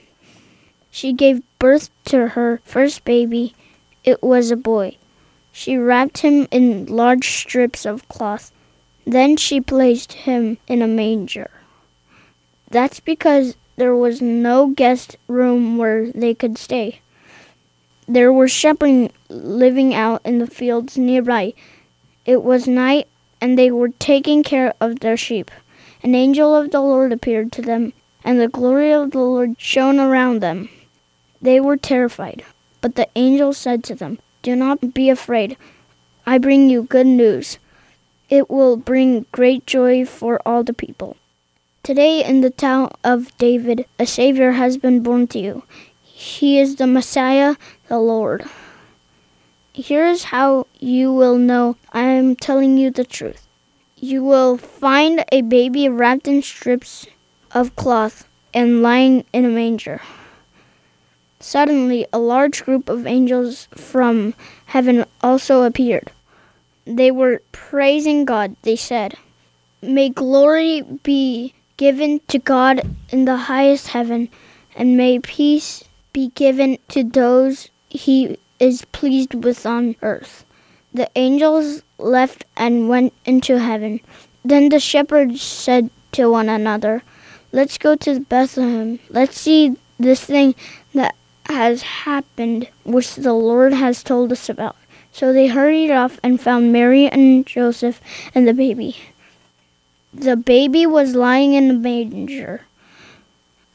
She 0.91 1.13
gave 1.13 1.43
birth 1.59 1.91
to 2.07 2.29
her 2.29 2.61
first 2.65 3.05
baby. 3.05 3.55
It 4.05 4.23
was 4.23 4.51
a 4.51 4.57
boy. 4.57 4.97
She 5.53 5.77
wrapped 5.77 6.19
him 6.19 6.49
in 6.51 6.87
large 6.87 7.29
strips 7.29 7.85
of 7.85 8.09
cloth. 8.09 8.51
Then 9.07 9.37
she 9.37 9.61
placed 9.61 10.13
him 10.13 10.59
in 10.67 10.81
a 10.81 10.87
manger. 10.87 11.51
That's 12.71 13.01
because 13.01 13.57
there 13.77 13.95
was 13.95 14.23
no 14.23 14.69
guest 14.69 15.17
room 15.29 15.77
where 15.77 16.11
they 16.11 16.35
could 16.35 16.57
stay. 16.57 17.02
There 18.09 18.33
were 18.33 18.49
shepherds 18.49 19.13
living 19.29 19.95
out 19.95 20.21
in 20.25 20.39
the 20.39 20.47
fields 20.47 20.99
nearby. 20.99 21.55
It 22.27 22.43
was 22.43 22.67
night, 22.67 23.09
and 23.41 23.59
they 23.59 23.71
were 23.71 23.91
taking 23.91 24.43
care 24.43 24.75
of 24.81 25.01
their 25.01 25.17
sheep. 25.17 25.51
An 26.03 26.15
angel 26.15 26.55
of 26.55 26.71
the 26.71 26.81
Lord 26.81 27.13
appeared 27.13 27.53
to 27.53 27.63
them, 27.63 27.93
and 28.25 28.41
the 28.41 28.49
glory 28.49 28.93
of 28.93 29.13
the 29.13 29.19
Lord 29.19 29.55
shone 29.59 30.01
around 30.01 30.41
them. 30.41 30.69
They 31.41 31.61
were 31.61 31.77
terrified. 31.77 32.45
But 32.81 32.97
the 32.97 33.09
angel 33.15 33.53
said 33.53 33.85
to 33.85 33.95
them, 33.95 34.19
Do 34.43 34.57
not 34.57 34.93
be 34.93 35.09
afraid. 35.09 35.57
I 36.27 36.39
bring 36.39 36.69
you 36.69 36.83
good 36.83 37.07
news. 37.07 37.59
It 38.29 38.51
will 38.51 38.77
bring 38.77 39.27
great 39.31 39.67
joy 39.67 40.05
for 40.05 40.41
all 40.45 40.65
the 40.65 40.75
people. 40.75 41.17
Today, 41.83 42.25
in 42.25 42.41
the 42.41 42.51
town 42.51 42.91
of 43.05 43.37
David, 43.39 43.87
a 43.99 44.07
Savior 44.07 44.53
has 44.53 44.77
been 44.77 45.03
born 45.03 45.27
to 45.29 45.39
you. 45.39 45.63
He 46.03 46.59
is 46.59 46.77
the 46.77 46.87
Messiah, 46.87 47.57
the 47.93 47.99
Lord. 47.99 48.49
Here 49.75 50.07
is 50.07 50.33
how 50.33 50.67
you 50.81 51.13
will 51.13 51.37
know 51.37 51.77
I 51.93 52.05
am 52.05 52.35
telling 52.37 52.79
you 52.79 52.91
the 52.91 53.05
truth. 53.05 53.47
you 54.01 54.25
will 54.25 54.57
find 54.57 55.23
a 55.31 55.43
baby 55.43 55.91
wrapped 55.91 56.27
in 56.27 56.41
strips 56.41 57.07
of 57.53 57.77
cloth 57.77 58.27
and 58.55 58.83
lying 58.83 59.27
in 59.35 59.45
a 59.45 59.49
manger. 59.49 60.01
Suddenly, 61.39 62.07
a 62.15 62.19
large 62.19 62.65
group 62.65 62.89
of 62.89 63.07
angels 63.07 63.69
from 63.77 64.33
heaven 64.73 65.05
also 65.21 65.63
appeared. 65.65 66.11
They 66.87 67.11
were 67.11 67.43
praising 67.53 68.25
God. 68.25 68.57
They 68.63 68.77
said, 68.77 69.17
May 69.83 70.09
glory 70.09 70.81
be 70.81 71.53
given 71.77 72.23
to 72.29 72.39
God 72.39 72.81
in 73.11 73.27
the 73.27 73.53
highest 73.53 73.89
heaven, 73.89 74.31
and 74.75 74.97
may 74.97 75.19
peace 75.19 75.85
be 76.13 76.29
given 76.35 76.79
to 76.89 77.05
those 77.05 77.69
he 77.93 78.39
is 78.59 78.85
pleased 78.87 79.45
with 79.45 79.67
on 79.67 79.97
earth. 80.03 80.45
The 80.95 81.11
angels 81.15 81.83
left 81.99 82.45
and 82.57 82.89
went 82.89 83.13
into 83.25 83.59
heaven. 83.59 84.01
Then 84.45 84.69
the 84.69 84.81
shepherds 84.81 85.43
said 85.43 85.91
to 86.13 86.31
one 86.31 86.49
another, 86.49 87.03
Let's 87.53 87.77
go 87.77 87.97
to 87.97 88.21
Bethlehem. 88.21 88.99
Let's 89.11 89.39
see 89.39 89.77
this 89.99 90.25
thing 90.25 90.55
that 90.95 91.15
has 91.47 91.83
happened, 91.83 92.69
which 92.85 93.15
the 93.17 93.35
Lord 93.35 93.75
has 93.75 94.03
told 94.03 94.33
us 94.33 94.49
about. 94.49 94.77
So 95.13 95.33
they 95.33 95.49
hurried 95.49 95.91
off 95.91 96.19
and 96.23 96.41
found 96.41 96.73
Mary 96.73 97.09
and 97.09 97.47
Joseph 97.47 98.01
and 98.35 98.49
the 98.49 98.55
baby. 98.55 98.97
The 100.15 100.37
baby 100.37 100.87
was 100.87 101.15
lying 101.15 101.53
in 101.53 101.71
a 101.71 101.75
manger. 101.75 102.63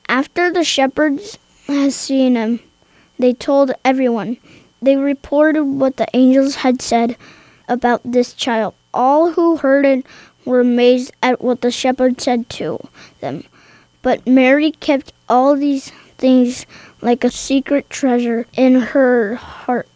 After 0.10 0.52
the 0.52 0.64
shepherds 0.64 1.38
had 1.68 1.94
seen 1.94 2.36
him, 2.36 2.60
they 3.20 3.34
told 3.34 3.72
everyone. 3.84 4.38
They 4.82 4.96
reported 4.96 5.64
what 5.64 5.98
the 5.98 6.08
angels 6.14 6.56
had 6.56 6.82
said 6.82 7.18
about 7.68 8.02
this 8.04 8.34
child. 8.34 8.76
All 8.94 9.32
who 9.32 9.58
heard 9.58 9.86
it 9.86 10.06
were 10.46 10.62
amazed 10.62 11.12
at 11.22 11.42
what 11.42 11.62
the 11.62 11.72
shepherds 11.72 12.24
said 12.24 12.50
to 12.52 12.80
them. 13.20 13.44
But 14.02 14.26
Mary 14.26 14.72
kept 14.72 15.14
all 15.28 15.56
these 15.56 15.92
things 16.18 16.66
like 17.02 17.24
a 17.24 17.32
secret 17.32 17.90
treasure 17.90 18.46
in 18.56 18.80
her 18.80 19.36
heart. 19.36 19.88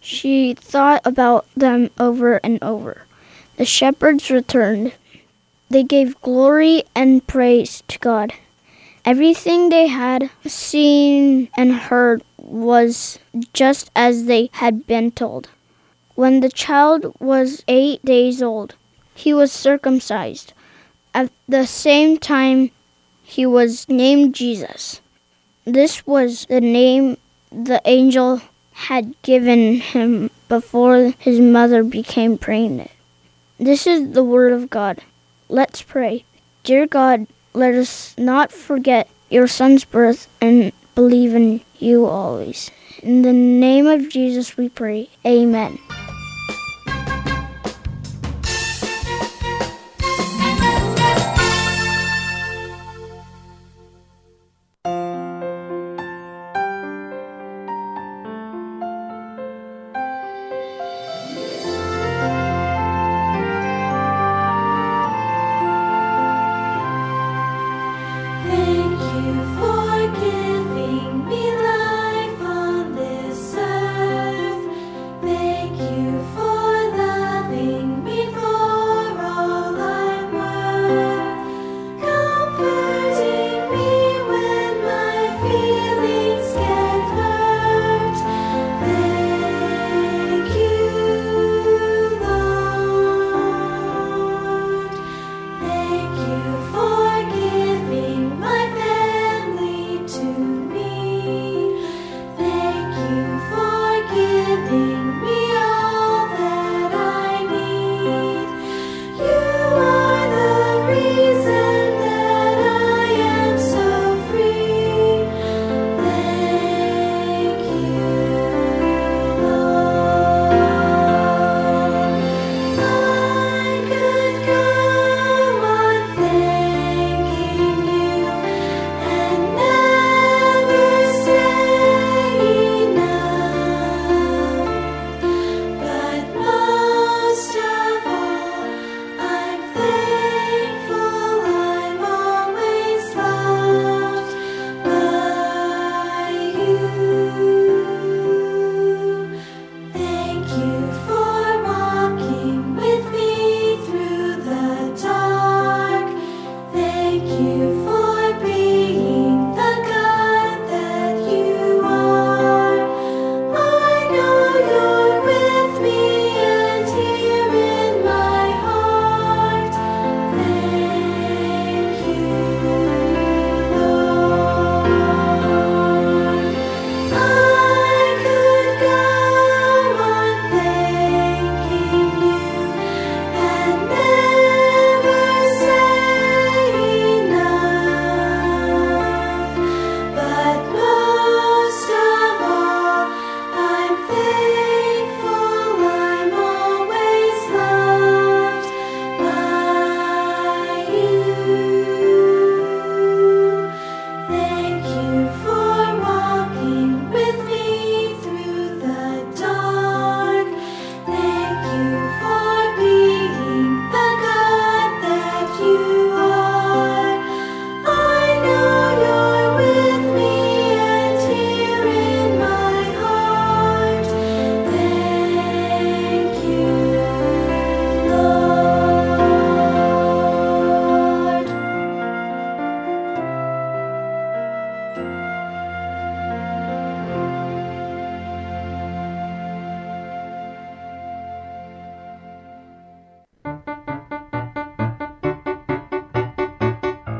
She 0.00 0.54
thought 0.54 1.02
about 1.04 1.46
them 1.56 1.90
over 1.98 2.36
and 2.38 2.62
over. 2.62 3.06
The 3.56 3.64
shepherds 3.64 4.30
returned. 4.30 4.92
They 5.68 5.84
gave 5.84 6.20
glory 6.22 6.84
and 6.94 7.26
praise 7.26 7.82
to 7.88 7.98
God. 7.98 8.32
Everything 9.04 9.68
they 9.68 9.86
had 9.86 10.30
seen 10.46 11.48
and 11.56 11.72
heard 11.72 12.22
was 12.36 13.18
just 13.52 13.90
as 13.96 14.26
they 14.26 14.50
had 14.52 14.86
been 14.86 15.10
told. 15.10 15.48
When 16.14 16.40
the 16.40 16.50
child 16.50 17.14
was 17.18 17.64
eight 17.66 18.04
days 18.04 18.42
old, 18.42 18.74
he 19.14 19.32
was 19.32 19.52
circumcised. 19.52 20.52
At 21.14 21.30
the 21.48 21.66
same 21.66 22.18
time, 22.18 22.70
he 23.22 23.46
was 23.46 23.88
named 23.88 24.34
Jesus. 24.34 25.00
This 25.64 26.06
was 26.06 26.46
the 26.46 26.60
name 26.60 27.16
the 27.50 27.80
angel 27.84 28.42
had 28.72 29.14
given 29.22 29.76
him 29.76 30.30
before 30.48 31.14
his 31.18 31.40
mother 31.40 31.82
became 31.82 32.38
pregnant. 32.38 32.90
This 33.58 33.86
is 33.86 34.12
the 34.12 34.24
word 34.24 34.52
of 34.52 34.70
God. 34.70 35.00
Let's 35.48 35.82
pray. 35.82 36.24
Dear 36.64 36.86
God, 36.86 37.26
let 37.52 37.74
us 37.74 38.14
not 38.18 38.52
forget 38.52 39.08
your 39.28 39.46
son's 39.46 39.84
birth 39.84 40.28
and 40.40 40.72
believe 40.94 41.34
in 41.34 41.62
you 41.78 42.06
always. 42.06 42.70
In 43.02 43.22
the 43.22 43.32
name 43.32 43.86
of 43.86 44.08
Jesus 44.08 44.56
we 44.56 44.68
pray. 44.68 45.08
Amen. 45.24 45.78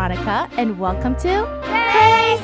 Veronica, 0.00 0.48
and 0.56 0.80
welcome 0.80 1.14
to 1.14 1.44
Praise 1.62 2.40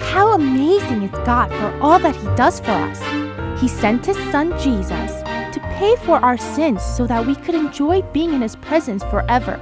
How 0.00 0.32
Amazing 0.32 1.02
is 1.02 1.10
God 1.26 1.50
for 1.50 1.78
all 1.82 1.98
that 1.98 2.16
He 2.16 2.24
does 2.34 2.60
for 2.60 2.70
us! 2.70 3.60
He 3.60 3.68
sent 3.68 4.06
His 4.06 4.16
Son 4.32 4.58
Jesus 4.58 5.12
to 5.52 5.60
pay 5.76 5.94
for 5.96 6.16
our 6.24 6.38
sins 6.38 6.82
so 6.82 7.06
that 7.06 7.26
we 7.26 7.34
could 7.34 7.54
enjoy 7.54 8.00
being 8.14 8.32
in 8.32 8.40
His 8.40 8.56
presence 8.56 9.04
forever. 9.04 9.60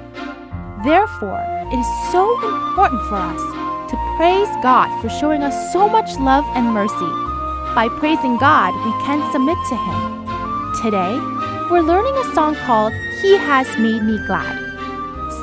Therefore, 0.85 1.43
it 1.73 1.79
is 1.81 2.13
so 2.13 2.33
important 2.47 3.03
for 3.09 3.17
us 3.17 3.43
to 3.91 4.15
praise 4.17 4.55
God 4.63 4.87
for 5.03 5.09
showing 5.09 5.43
us 5.43 5.73
so 5.73 5.89
much 5.89 6.17
love 6.21 6.45
and 6.55 6.69
mercy. 6.69 7.11
By 7.75 7.89
praising 7.99 8.37
God, 8.39 8.73
we 8.87 8.93
can 9.05 9.19
submit 9.33 9.59
to 9.69 9.75
Him. 9.75 10.25
Today, 10.81 11.19
we're 11.73 11.83
learning 11.83 12.15
a 12.15 12.35
song 12.35 12.55
called 12.55 12.93
He 13.21 13.37
Has 13.37 13.67
Made 13.79 14.05
Me 14.05 14.25
Glad. 14.29 14.64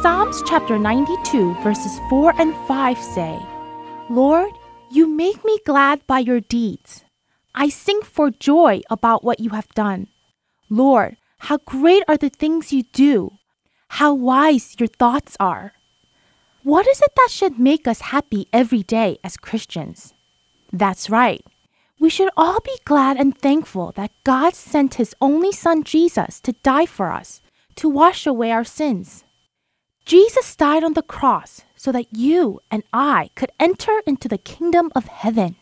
Psalms 0.02 0.42
chapter 0.48 0.80
92, 0.80 1.54
verses 1.62 2.00
4 2.10 2.34
and 2.42 2.56
5 2.68 2.98
say, 2.98 3.38
Lord, 4.10 4.52
you 4.90 5.06
make 5.06 5.46
me 5.46 5.60
glad 5.64 6.02
by 6.08 6.18
your 6.18 6.40
deeds. 6.40 7.04
I 7.54 7.70
sing 7.70 8.02
for 8.02 8.32
joy 8.32 8.82
about 8.90 9.24
what 9.24 9.40
you 9.40 9.52
have 9.52 9.68
done. 9.76 10.08
Lord, 10.72 11.18
how 11.38 11.60
great 11.68 12.02
are 12.08 12.18
the 12.18 12.32
things 12.32 12.74
you 12.74 12.82
do! 12.82 13.34
How 13.90 14.16
wise 14.16 14.76
your 14.80 14.88
thoughts 14.88 15.38
are! 15.40 15.74
What 16.64 16.88
is 16.88 17.00
it 17.00 17.12
that 17.16 17.30
should 17.30 17.60
make 17.60 17.88
us 17.88 18.10
happy 18.10 18.48
every 18.52 18.82
day 18.82 19.20
as 19.24 19.38
Christians? 19.38 20.16
That's 20.74 21.12
right. 21.12 21.46
We 22.00 22.10
should 22.10 22.32
all 22.36 22.60
be 22.62 22.80
glad 22.86 23.18
and 23.18 23.38
thankful 23.38 23.92
that 23.98 24.18
God 24.24 24.56
sent 24.56 24.96
His 24.96 25.14
only 25.22 25.52
Son 25.52 25.84
Jesus 25.84 26.42
to 26.42 26.54
die 26.64 26.88
for 26.88 27.12
us, 27.12 27.40
to 27.76 27.88
wash 27.88 28.26
away 28.26 28.50
our 28.52 28.64
sins. 28.64 29.26
Jesus 30.06 30.56
died 30.56 30.84
on 30.84 30.94
the 30.94 31.02
cross 31.02 31.62
so 31.76 31.92
that 31.92 32.08
you 32.12 32.60
and 32.70 32.84
I 32.92 33.30
could 33.36 33.52
enter 33.60 34.02
into 34.06 34.28
the 34.28 34.38
kingdom 34.38 34.92
of 34.96 35.06
heaven. 35.06 35.56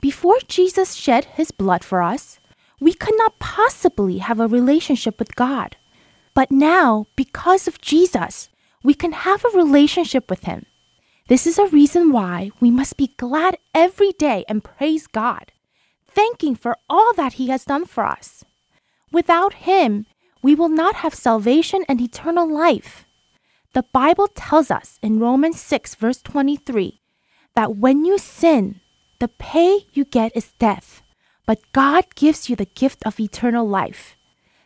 Before 0.00 0.38
Jesus 0.48 0.94
shed 0.94 1.24
his 1.24 1.50
blood 1.50 1.84
for 1.84 2.02
us, 2.02 2.40
we 2.80 2.92
could 2.92 3.14
not 3.16 3.38
possibly 3.38 4.18
have 4.18 4.40
a 4.40 4.48
relationship 4.48 5.18
with 5.18 5.36
God. 5.36 5.76
But 6.34 6.50
now, 6.50 7.06
because 7.14 7.68
of 7.68 7.80
Jesus, 7.80 8.48
we 8.82 8.94
can 8.94 9.12
have 9.12 9.44
a 9.44 9.56
relationship 9.56 10.28
with 10.28 10.44
him. 10.44 10.66
This 11.28 11.46
is 11.46 11.58
a 11.58 11.68
reason 11.68 12.10
why 12.10 12.50
we 12.58 12.70
must 12.70 12.96
be 12.96 13.14
glad 13.16 13.56
every 13.74 14.12
day 14.12 14.44
and 14.48 14.64
praise 14.64 15.06
God, 15.06 15.52
thanking 16.06 16.56
for 16.56 16.76
all 16.90 17.12
that 17.14 17.34
he 17.34 17.48
has 17.48 17.64
done 17.64 17.84
for 17.84 18.04
us. 18.04 18.44
Without 19.12 19.54
him, 19.54 20.06
we 20.42 20.54
will 20.54 20.68
not 20.68 20.96
have 20.96 21.14
salvation 21.14 21.84
and 21.88 22.00
eternal 22.00 22.52
life. 22.52 23.04
The 23.72 23.84
Bible 23.92 24.28
tells 24.28 24.70
us 24.70 24.98
in 25.02 25.18
Romans 25.18 25.60
6, 25.60 25.94
verse 25.94 26.20
23, 26.22 27.00
that 27.54 27.76
when 27.76 28.04
you 28.04 28.18
sin, 28.18 28.80
the 29.18 29.28
pay 29.28 29.86
you 29.92 30.04
get 30.04 30.36
is 30.36 30.52
death, 30.58 31.02
but 31.46 31.72
God 31.72 32.14
gives 32.14 32.50
you 32.50 32.56
the 32.56 32.66
gift 32.66 33.02
of 33.06 33.18
eternal 33.18 33.66
life. 33.66 34.16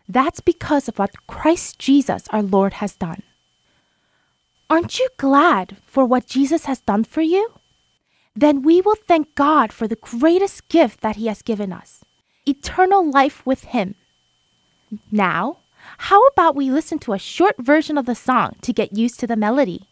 That's 0.09 0.41
because 0.41 0.89
of 0.89 0.99
what 0.99 1.27
Christ 1.27 1.79
Jesus 1.79 2.27
our 2.31 2.43
Lord 2.43 2.75
has 2.75 2.97
done. 2.97 3.23
Aren't 4.69 4.99
you 4.99 5.09
glad 5.17 5.77
for 5.87 6.05
what 6.05 6.27
Jesus 6.27 6.65
has 6.65 6.81
done 6.81 7.05
for 7.05 7.23
you? 7.23 7.53
Then 8.35 8.63
we 8.63 8.81
will 8.81 8.97
thank 8.97 9.35
God 9.35 9.73
for 9.73 9.87
the 9.87 9.97
greatest 9.97 10.69
gift 10.69 11.01
that 11.01 11.17
He 11.17 11.27
has 11.29 11.43
given 11.43 11.73
us 11.73 12.05
eternal 12.45 13.09
life 13.09 13.45
with 13.47 13.65
Him. 13.65 13.95
Now, 15.11 15.59
how 15.99 16.27
about 16.29 16.55
we 16.55 16.71
listen 16.71 16.99
to 17.01 17.13
a 17.13 17.19
short 17.19 17.57
version 17.59 17.99
of 17.99 18.07
the 18.07 18.15
song 18.15 18.57
to 18.63 18.73
get 18.73 18.97
used 18.97 19.21
to 19.21 19.27
the 19.27 19.37
melody? 19.37 19.89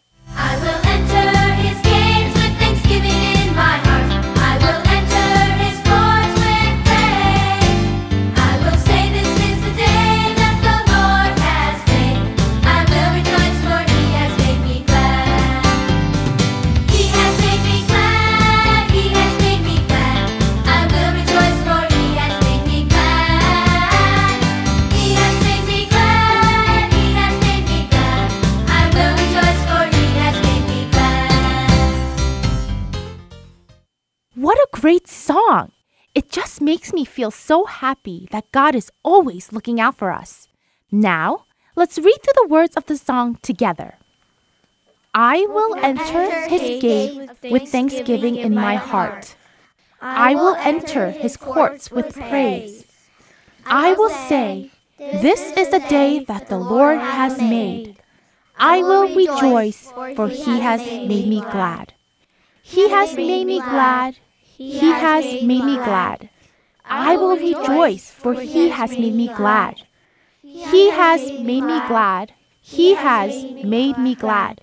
Great 34.75 35.07
song! 35.07 35.71
It 36.13 36.29
just 36.29 36.61
makes 36.61 36.91
me 36.91 37.05
feel 37.05 37.31
so 37.31 37.63
happy 37.63 38.27
that 38.31 38.51
God 38.51 38.75
is 38.75 38.91
always 39.03 39.53
looking 39.53 39.79
out 39.79 39.97
for 39.97 40.11
us. 40.11 40.49
Now, 40.91 41.45
let's 41.77 41.97
read 41.97 42.19
through 42.21 42.35
the 42.35 42.49
words 42.49 42.75
of 42.75 42.85
the 42.85 42.97
song 42.97 43.39
together. 43.41 43.95
I 45.13 45.47
will 45.47 45.75
enter 45.79 46.27
his 46.49 46.81
gate 46.81 47.29
with 47.49 47.69
thanksgiving 47.69 48.35
in 48.35 48.53
my 48.53 48.75
heart. 48.75 49.35
I 50.01 50.35
will 50.35 50.55
enter 50.55 51.11
his 51.11 51.37
courts 51.37 51.89
with 51.89 52.13
praise. 52.13 52.85
I 53.65 53.93
will 53.93 54.11
say, 54.27 54.71
This 54.99 55.55
is 55.55 55.71
the 55.71 55.83
day 55.87 56.19
that 56.25 56.49
the 56.49 56.59
Lord 56.59 56.99
has 56.99 57.39
made. 57.39 57.95
I 58.57 58.83
will 58.83 59.07
rejoice, 59.15 59.91
for 60.15 60.27
he 60.27 60.59
has 60.59 60.81
made 60.83 61.27
me 61.27 61.39
glad. 61.39 61.93
He 62.61 62.89
has 62.89 63.15
made 63.15 63.47
me 63.47 63.59
glad. 63.59 64.17
He 64.57 64.79
has 64.79 65.25
made 65.43 65.65
me 65.65 65.75
glad. 65.75 66.29
I 66.85 67.17
will 67.17 67.35
rejoice, 67.35 68.09
for 68.09 68.33
he 68.33 68.69
has 68.69 68.91
made 68.91 69.13
me 69.13 69.27
glad. 69.27 69.83
He 70.41 70.91
has 70.91 71.21
made 71.39 71.63
me 71.63 71.81
glad. 71.87 72.33
He 72.61 72.93
has 72.95 73.43
made 73.63 73.97
me 73.97 74.15
glad. 74.15 74.61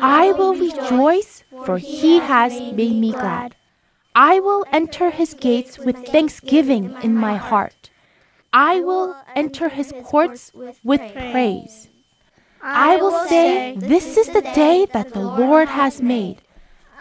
I 0.00 0.32
will 0.32 0.54
rejoice, 0.54 1.44
for 1.64 1.78
he 1.78 2.18
has 2.18 2.52
made 2.72 2.96
me 2.96 3.12
glad. 3.12 3.56
I 4.14 4.40
will 4.40 4.64
enter 4.72 5.10
his 5.10 5.34
gates 5.34 5.78
with 5.78 6.08
thanksgiving 6.08 6.96
in 7.02 7.14
my 7.14 7.36
heart. 7.36 7.90
I 8.52 8.80
will 8.80 9.14
enter 9.34 9.68
his 9.68 9.92
courts 10.04 10.50
with 10.82 11.00
praise. 11.12 11.88
I 12.62 12.96
will 12.96 13.26
say, 13.28 13.76
This 13.76 14.16
is 14.16 14.28
the 14.28 14.40
day 14.40 14.86
that 14.92 15.12
the 15.12 15.20
Lord 15.20 15.68
has 15.68 16.00
made. 16.00 16.40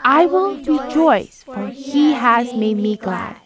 I 0.07 0.27
will 0.27 0.55
rejoice, 0.57 1.41
for 1.41 1.69
he 1.69 2.13
has 2.13 2.53
made 2.53 2.77
me 2.77 2.95
glad. 2.95 3.41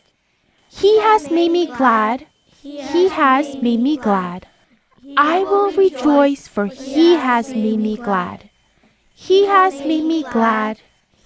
He 0.68 1.00
has 1.00 1.32
made 1.32 1.54
me 1.54 1.68
glad. 1.68 2.28
He 2.52 3.08
has 3.08 3.56
made 3.62 3.80
me 3.80 3.96
glad. 3.96 4.46
I 5.16 5.40
will 5.40 5.72
rejoice, 5.72 6.50
for 6.50 6.66
he 6.66 7.16
has 7.16 7.56
made 7.56 7.80
me 7.80 7.96
glad. 7.96 8.50
He 9.16 9.46
has 9.46 9.80
made 9.86 10.04
me 10.04 10.24
glad. 10.24 10.82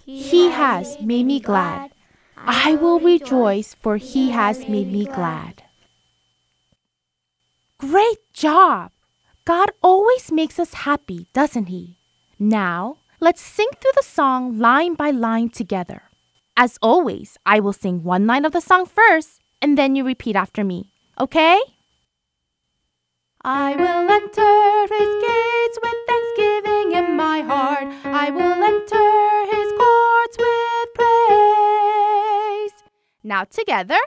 He 0.05 0.51
has 0.51 1.01
made 1.01 1.25
me 1.25 1.39
glad. 1.39 1.89
I 2.37 2.75
will 2.75 2.99
rejoice, 2.99 3.73
for 3.73 3.97
he 3.97 4.29
has 4.29 4.69
made 4.69 4.91
me 4.91 5.05
glad. 5.05 5.63
Great 7.79 8.21
job! 8.33 8.91
God 9.45 9.71
always 9.81 10.31
makes 10.31 10.59
us 10.59 10.85
happy, 10.85 11.25
doesn't 11.33 11.69
he? 11.69 11.97
Now, 12.37 12.97
Let's 13.23 13.39
sing 13.39 13.69
through 13.79 13.95
the 13.95 14.03
song 14.03 14.59
line 14.59 14.95
by 14.95 15.09
line 15.11 15.47
together. 15.47 16.01
As 16.57 16.77
always, 16.81 17.37
I 17.45 17.61
will 17.61 17.71
sing 17.71 18.03
one 18.03 18.27
line 18.27 18.43
of 18.43 18.51
the 18.51 18.59
song 18.59 18.85
first, 18.85 19.39
and 19.61 19.77
then 19.77 19.95
you 19.95 20.03
repeat 20.03 20.35
after 20.35 20.61
me, 20.61 20.91
okay? 21.17 21.57
I 23.41 23.77
will 23.77 24.11
enter 24.11 24.55
his 24.91 25.11
gates 25.23 25.79
with 25.81 25.99
thanksgiving 26.05 26.91
in 26.99 27.15
my 27.15 27.39
heart. 27.47 27.87
I 28.03 28.29
will 28.29 28.61
enter 28.61 29.07
his 29.55 29.71
courts 29.79 30.37
with 30.43 30.89
praise. 30.99 32.75
Now 33.23 33.45
together. 33.45 34.01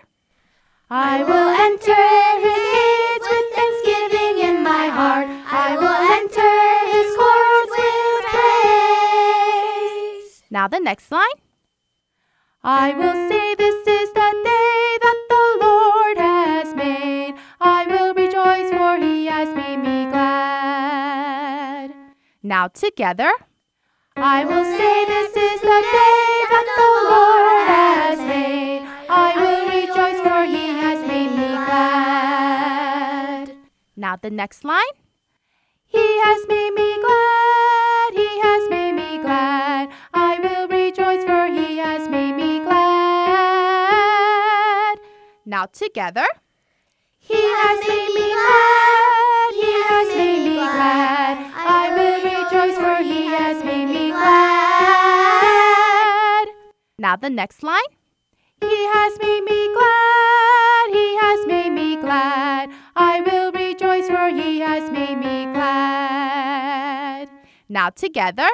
I 0.90 1.24
will 1.24 1.50
enter 1.66 2.04
his 2.44 2.62
gates 2.76 3.26
with 3.32 3.48
thanksgiving 3.56 4.34
in 4.44 4.62
my 4.62 4.88
heart. 4.88 5.28
I 5.48 5.74
will 5.78 6.02
enter. 6.20 6.65
Now 10.56 10.68
the 10.68 10.80
next 10.80 11.12
line. 11.12 11.38
I 12.64 12.94
will 12.94 13.28
say 13.28 13.54
this 13.56 13.74
is 13.86 14.08
the 14.14 14.30
day 14.42 14.96
that 15.04 15.18
the 15.28 15.44
Lord 15.66 16.16
has 16.16 16.74
made. 16.74 17.34
I 17.60 17.84
will 17.86 18.14
rejoice 18.14 18.70
for 18.70 18.96
he 18.96 19.26
has 19.26 19.54
made 19.54 19.76
me 19.76 20.06
glad. 20.10 21.92
Now 22.42 22.68
together. 22.68 23.32
I 24.16 24.46
will 24.46 24.64
say 24.64 25.04
this 25.04 25.36
is 25.36 25.60
the 25.60 25.80
day 26.00 26.24
that 26.52 26.68
the 26.80 26.90
Lord 27.12 27.68
has 27.76 28.18
made. 28.20 28.82
I 29.10 29.30
will 29.42 29.64
rejoice 29.76 30.20
for 30.26 30.42
he 30.46 30.68
has 30.84 31.06
made 31.06 31.32
me 31.32 31.50
glad. 31.66 33.52
Now 33.94 34.16
the 34.16 34.30
next 34.30 34.64
line. 34.64 34.96
He 35.84 36.06
has 36.24 36.48
made 36.48 36.72
me 36.80 36.96
glad. 37.04 38.10
He 38.14 38.40
has 38.40 38.70
made 38.70 38.92
me 38.92 39.18
glad. 39.18 39.90
I 40.36 40.38
will 40.38 40.68
rejoice 40.68 41.24
for 41.24 41.46
he 41.46 41.78
has 41.78 42.10
made 42.10 42.32
me 42.34 42.58
glad. 42.58 42.76
Now 45.46 45.64
together. 45.64 46.26
He 47.18 47.40
has 47.40 47.88
made 47.88 48.12
me 48.12 48.34
glad. 48.44 49.54
He 49.54 49.72
has 49.88 50.08
made 50.14 50.44
me 50.44 50.56
glad. 50.56 51.38
I 51.56 51.88
will 51.96 52.20
rejoice 52.22 52.76
for 52.76 52.96
he 53.02 53.28
has 53.28 53.64
made 53.64 53.86
me 53.86 54.10
glad. 54.10 54.36
Now 56.98 57.16
the 57.16 57.30
next 57.30 57.62
line. 57.62 57.80
He 58.60 58.84
has 58.92 59.18
made 59.18 59.42
me 59.42 59.68
glad. 59.72 60.90
He 60.92 61.16
has 61.16 61.46
made 61.46 61.70
me 61.70 61.96
glad. 61.96 62.70
I 62.94 63.22
will 63.22 63.52
rejoice 63.52 64.08
for 64.08 64.28
he 64.28 64.60
has 64.60 64.90
made 64.90 65.16
me 65.16 65.46
glad. 65.54 67.30
Now 67.70 67.88
together. 67.88 68.50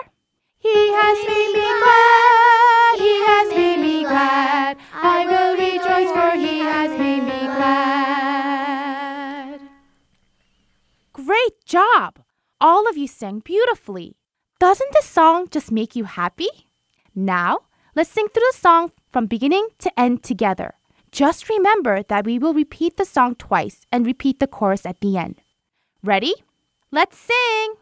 He 0.63 0.93
has 0.95 1.19
made 1.27 1.53
me 1.59 1.67
glad. 1.83 2.99
He 3.03 3.15
has 3.27 3.51
made 3.51 3.81
me 3.81 4.05
glad. 4.05 4.79
I 4.95 5.27
will 5.27 5.57
rejoice 5.59 6.11
for 6.15 6.31
he 6.39 6.61
has 6.61 6.91
made 6.97 7.25
me 7.25 7.41
glad. 7.57 7.83
Great 11.13 11.65
job! 11.65 12.21
All 12.61 12.89
of 12.89 12.97
you 12.97 13.09
sang 13.09 13.41
beautifully. 13.41 14.15
Doesn't 14.61 14.93
this 14.93 15.07
song 15.07 15.49
just 15.51 15.73
make 15.73 15.97
you 15.97 16.05
happy? 16.05 16.47
Now, 17.13 17.63
let's 17.97 18.11
sing 18.11 18.29
through 18.29 18.47
the 18.53 18.59
song 18.59 18.93
from 19.11 19.27
beginning 19.27 19.67
to 19.81 19.91
end 19.99 20.23
together. 20.23 20.75
Just 21.11 21.49
remember 21.49 22.05
that 22.05 22.25
we 22.25 22.39
will 22.39 22.55
repeat 22.55 22.97
the 22.97 23.05
song 23.05 23.35
twice 23.35 23.85
and 23.91 24.07
repeat 24.07 24.39
the 24.39 24.47
chorus 24.47 24.87
at 24.87 25.01
the 25.01 25.19
end. 25.19 25.43
Ready? 26.05 26.35
Let's 26.93 27.19
sing! 27.19 27.75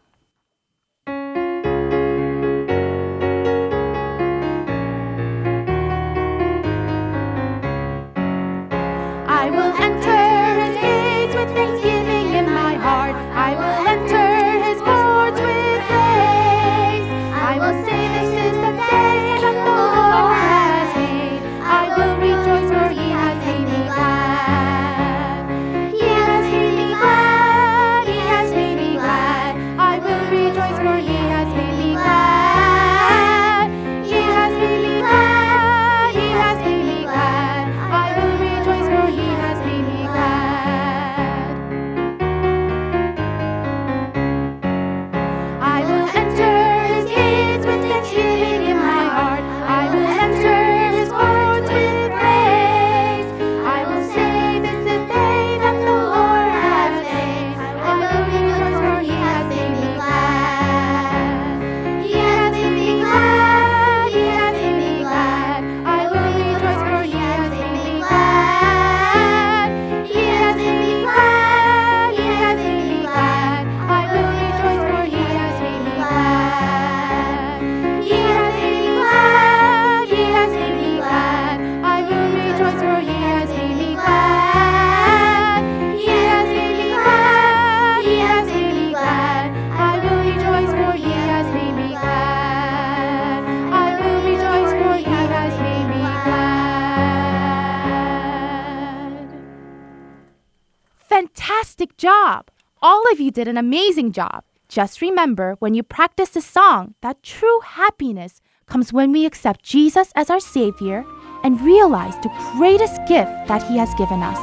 Did 103.31 103.47
an 103.47 103.57
amazing 103.57 104.11
job. 104.11 104.43
Just 104.67 105.01
remember 105.01 105.55
when 105.59 105.73
you 105.73 105.83
practice 105.83 106.29
the 106.29 106.41
song 106.41 106.95
that 107.01 107.23
true 107.23 107.59
happiness 107.61 108.41
comes 108.67 108.93
when 108.93 109.11
we 109.11 109.25
accept 109.25 109.63
Jesus 109.63 110.11
as 110.15 110.29
our 110.29 110.39
Savior 110.39 111.03
and 111.43 111.59
realize 111.61 112.15
the 112.17 112.31
greatest 112.57 112.95
gift 113.07 113.31
that 113.47 113.63
He 113.63 113.77
has 113.77 113.93
given 113.95 114.21
us. 114.21 114.37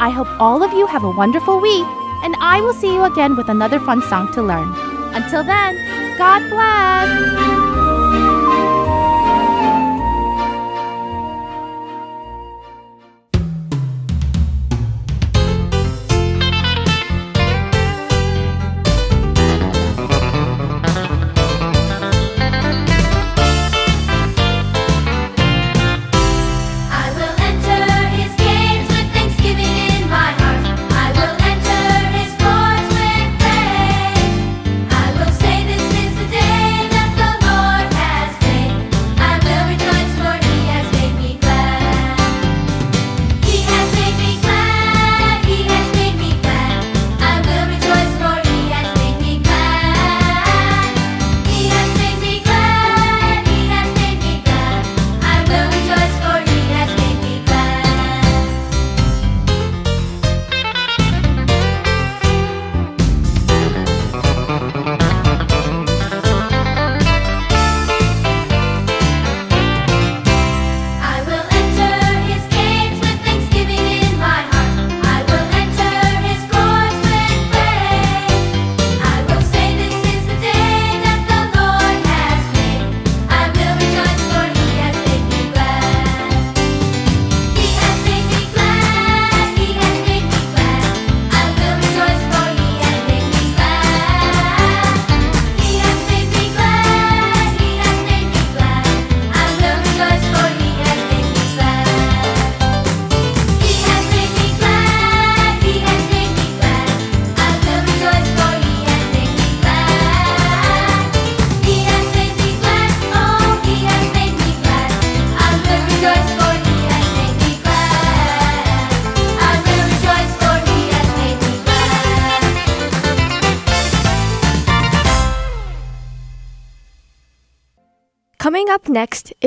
I 0.00 0.10
hope 0.10 0.28
all 0.40 0.62
of 0.62 0.72
you 0.72 0.86
have 0.86 1.04
a 1.04 1.10
wonderful 1.10 1.60
week, 1.60 1.86
and 2.24 2.34
I 2.40 2.60
will 2.60 2.74
see 2.74 2.92
you 2.92 3.04
again 3.04 3.36
with 3.36 3.48
another 3.48 3.78
fun 3.78 4.02
song 4.02 4.32
to 4.32 4.42
learn. 4.42 4.74
Until 5.14 5.44
then, 5.44 5.76
God 6.18 6.48
bless! 6.50 7.91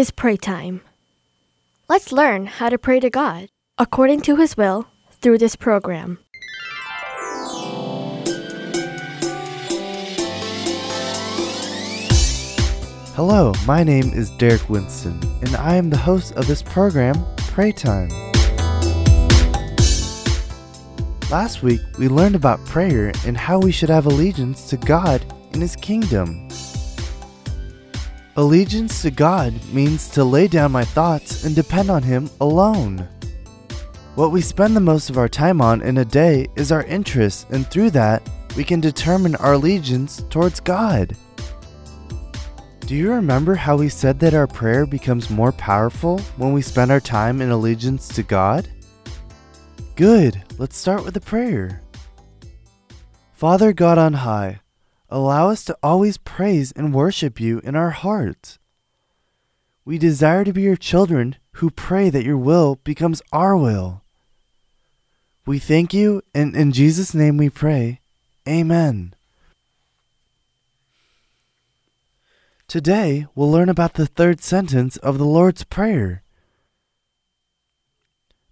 Is 0.05 0.11
pray 0.11 0.37
time. 0.37 0.81
Let's 1.89 2.11
learn 2.11 2.45
how 2.45 2.69
to 2.69 2.77
pray 2.77 2.99
to 2.99 3.09
God 3.09 3.49
according 3.79 4.21
to 4.21 4.35
His 4.35 4.55
will 4.55 4.85
through 5.19 5.39
this 5.39 5.55
program. 5.55 6.19
Hello, 13.15 13.51
my 13.65 13.83
name 13.83 14.13
is 14.13 14.29
Derek 14.37 14.69
Winston, 14.69 15.19
and 15.41 15.55
I 15.55 15.75
am 15.75 15.89
the 15.89 15.97
host 15.97 16.33
of 16.35 16.45
this 16.45 16.61
program, 16.61 17.15
Pray 17.37 17.71
Time. 17.71 18.09
Last 21.31 21.63
week, 21.63 21.81
we 21.97 22.09
learned 22.09 22.35
about 22.35 22.63
prayer 22.65 23.11
and 23.25 23.35
how 23.35 23.57
we 23.57 23.71
should 23.71 23.89
have 23.89 24.05
allegiance 24.05 24.69
to 24.69 24.77
God 24.77 25.25
and 25.53 25.63
His 25.63 25.75
kingdom. 25.75 26.47
Allegiance 28.37 29.01
to 29.01 29.11
God 29.11 29.53
means 29.71 30.09
to 30.09 30.25
lay 30.25 30.49
down 30.49 30.73
my 30.73 30.83
thoughts 30.83 31.45
and 31.45 31.55
depend 31.55 31.89
on 31.89 32.03
Him 32.03 32.29
alone. 32.41 33.07
What 34.15 34.33
we 34.33 34.41
spend 34.41 34.75
the 34.75 34.81
most 34.81 35.09
of 35.09 35.17
our 35.17 35.29
time 35.29 35.61
on 35.61 35.81
in 35.81 35.99
a 35.99 36.05
day 36.05 36.47
is 36.57 36.69
our 36.69 36.83
interests, 36.83 37.45
and 37.51 37.65
through 37.65 37.91
that, 37.91 38.29
we 38.57 38.65
can 38.65 38.81
determine 38.81 39.37
our 39.37 39.53
allegiance 39.53 40.21
towards 40.29 40.59
God. 40.59 41.15
Do 42.81 42.93
you 42.95 43.09
remember 43.09 43.55
how 43.55 43.77
we 43.77 43.87
said 43.87 44.19
that 44.19 44.33
our 44.33 44.47
prayer 44.47 44.85
becomes 44.85 45.29
more 45.29 45.53
powerful 45.53 46.19
when 46.35 46.51
we 46.51 46.61
spend 46.61 46.91
our 46.91 46.99
time 46.99 47.39
in 47.41 47.51
allegiance 47.51 48.09
to 48.09 48.21
God? 48.21 48.67
Good, 49.95 50.43
let's 50.57 50.75
start 50.75 51.05
with 51.05 51.15
a 51.15 51.21
prayer. 51.21 51.81
Father 53.31 53.71
God 53.71 53.97
on 53.97 54.11
high, 54.11 54.59
allow 55.15 55.49
us 55.49 55.63
to 55.63 55.77
always 55.81 56.17
praise 56.17 56.73
and 56.73 56.93
worship 56.93 57.39
you 57.39 57.61
in 57.63 57.73
our 57.73 57.91
hearts. 57.91 58.59
We 59.85 59.97
desire 59.97 60.43
to 60.43 60.51
be 60.51 60.63
your 60.63 60.75
children 60.75 61.37
who 61.53 61.69
pray 61.69 62.09
that 62.09 62.25
your 62.25 62.37
will 62.37 62.79
becomes 62.83 63.21
our 63.31 63.55
will. 63.55 64.01
We 65.45 65.57
thank 65.57 65.93
you, 65.93 66.21
and 66.33 66.53
in 66.53 66.73
Jesus' 66.73 67.13
name 67.13 67.37
we 67.37 67.49
pray. 67.49 68.01
Amen. 68.45 69.13
Today, 72.67 73.25
we'll 73.35 73.51
learn 73.51 73.69
about 73.69 73.93
the 73.93 74.07
third 74.07 74.41
sentence 74.41 74.97
of 74.97 75.17
the 75.17 75.25
Lord's 75.25 75.63
Prayer. 75.63 76.23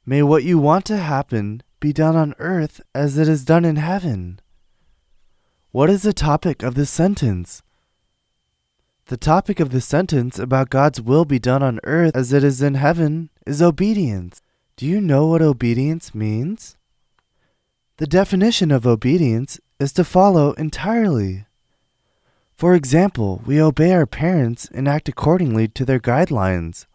May 0.05 0.24
what 0.24 0.43
you 0.43 0.59
want 0.59 0.86
to 0.86 0.97
happen 0.97 1.61
be 1.82 1.91
done 1.91 2.16
on 2.16 2.36
earth 2.39 2.80
as 2.95 3.18
it 3.18 3.28
is 3.28 3.43
done 3.43 3.66
in 3.66 3.76
heaven. 3.76 4.39
What 5.74 5.89
is 5.89 6.03
the 6.03 6.13
topic 6.13 6.61
of 6.61 6.76
this 6.76 6.91
sentence? 6.91 7.63
The 9.07 9.17
topic 9.17 9.59
of 9.59 9.71
the 9.71 9.82
sentence 9.82 10.38
about 10.38 10.69
God's 10.69 11.01
will 11.01 11.26
be 11.26 11.39
done 11.39 11.63
on 11.63 11.80
earth 11.84 12.15
as 12.15 12.32
it 12.32 12.43
is 12.43 12.61
in 12.61 12.76
heaven 12.76 13.32
is 13.47 13.59
obedience. 13.59 14.39
Do 14.78 14.86
you 14.86 15.01
know 15.01 15.26
what 15.26 15.41
obedience 15.41 16.13
means? 16.13 16.78
The 17.97 18.05
definition 18.05 18.69
of 18.69 18.86
obedience 18.86 19.59
is 19.80 19.91
to 19.93 20.03
follow 20.03 20.51
entirely. 20.51 21.47
For 22.55 22.76
example, 22.76 23.41
we 23.43 23.59
obey 23.59 23.93
our 23.93 24.05
parents 24.05 24.69
and 24.76 24.88
act 24.88 25.09
accordingly 25.09 25.67
to 25.69 25.86
their 25.86 25.99
guidelines. 25.99 26.86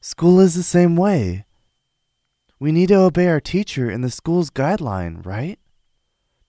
School 0.00 0.38
is 0.38 0.54
the 0.54 0.62
same 0.62 0.94
way. 0.94 1.44
We 2.60 2.70
need 2.70 2.90
to 2.90 3.00
obey 3.00 3.26
our 3.26 3.40
teacher 3.40 3.90
in 3.90 4.02
the 4.02 4.10
school's 4.10 4.50
guideline, 4.50 5.26
right? 5.26 5.58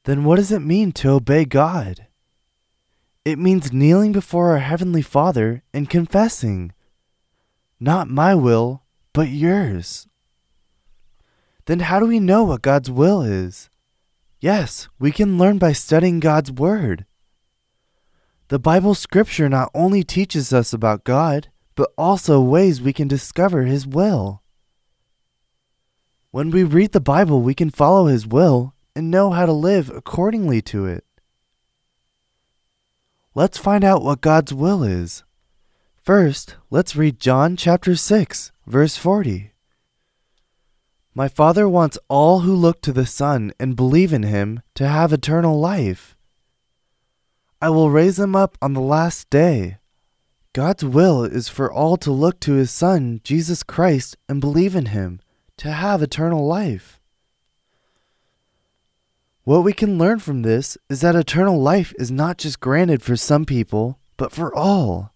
Then 0.05 0.23
what 0.23 0.37
does 0.37 0.51
it 0.51 0.61
mean 0.61 0.91
to 0.93 1.11
obey 1.11 1.45
God? 1.45 2.07
It 3.23 3.37
means 3.37 3.71
kneeling 3.71 4.11
before 4.11 4.51
our 4.51 4.59
Heavenly 4.59 5.03
Father 5.03 5.63
and 5.73 5.89
confessing, 5.89 6.71
Not 7.79 8.07
my 8.07 8.33
will, 8.33 8.83
but 9.13 9.29
yours. 9.29 10.07
Then 11.65 11.81
how 11.81 11.99
do 11.99 12.07
we 12.07 12.19
know 12.19 12.43
what 12.43 12.63
God's 12.63 12.89
will 12.89 13.21
is? 13.21 13.69
Yes, 14.39 14.89
we 14.99 15.11
can 15.11 15.37
learn 15.37 15.59
by 15.59 15.71
studying 15.71 16.19
God's 16.19 16.51
Word. 16.51 17.05
The 18.47 18.57
Bible 18.57 18.95
scripture 18.95 19.47
not 19.47 19.69
only 19.75 20.03
teaches 20.03 20.51
us 20.51 20.73
about 20.73 21.03
God, 21.03 21.49
but 21.75 21.91
also 21.95 22.41
ways 22.41 22.81
we 22.81 22.91
can 22.91 23.07
discover 23.07 23.63
His 23.63 23.85
will. 23.85 24.41
When 26.31 26.49
we 26.49 26.63
read 26.63 26.91
the 26.91 26.99
Bible, 26.99 27.41
we 27.41 27.53
can 27.53 27.69
follow 27.69 28.07
His 28.07 28.25
will 28.25 28.73
and 28.95 29.11
know 29.11 29.31
how 29.31 29.45
to 29.45 29.51
live 29.51 29.89
accordingly 29.89 30.61
to 30.63 30.85
it. 30.85 31.05
Let's 33.33 33.57
find 33.57 33.83
out 33.83 34.03
what 34.03 34.21
God's 34.21 34.53
will 34.53 34.83
is. 34.83 35.23
First, 36.01 36.55
let's 36.69 36.95
read 36.95 37.19
John 37.19 37.55
chapter 37.55 37.95
6, 37.95 38.51
verse 38.65 38.97
40. 38.97 39.51
My 41.13 41.27
Father 41.27 41.67
wants 41.67 41.97
all 42.07 42.39
who 42.39 42.55
look 42.55 42.81
to 42.81 42.93
the 42.93 43.05
Son 43.05 43.51
and 43.59 43.75
believe 43.75 44.13
in 44.13 44.23
Him 44.23 44.61
to 44.75 44.87
have 44.87 45.11
eternal 45.11 45.59
life. 45.59 46.15
I 47.61 47.69
will 47.69 47.89
raise 47.89 48.15
them 48.17 48.35
up 48.35 48.57
on 48.61 48.73
the 48.73 48.81
last 48.81 49.29
day. 49.29 49.77
God's 50.53 50.83
will 50.83 51.23
is 51.23 51.49
for 51.49 51.71
all 51.71 51.97
to 51.97 52.11
look 52.11 52.39
to 52.41 52.53
His 52.53 52.71
Son, 52.71 53.19
Jesus 53.23 53.61
Christ, 53.61 54.17
and 54.29 54.41
believe 54.41 54.75
in 54.75 54.87
Him 54.87 55.19
to 55.57 55.71
have 55.71 56.01
eternal 56.01 56.47
life. 56.47 57.00
What 59.43 59.63
we 59.63 59.73
can 59.73 59.97
learn 59.97 60.19
from 60.19 60.43
this 60.43 60.77
is 60.87 61.01
that 61.01 61.15
eternal 61.15 61.59
life 61.59 61.93
is 61.97 62.11
not 62.11 62.37
just 62.37 62.59
granted 62.59 63.01
for 63.01 63.15
some 63.15 63.43
people, 63.43 63.97
but 64.15 64.31
for 64.31 64.55
all. 64.55 65.13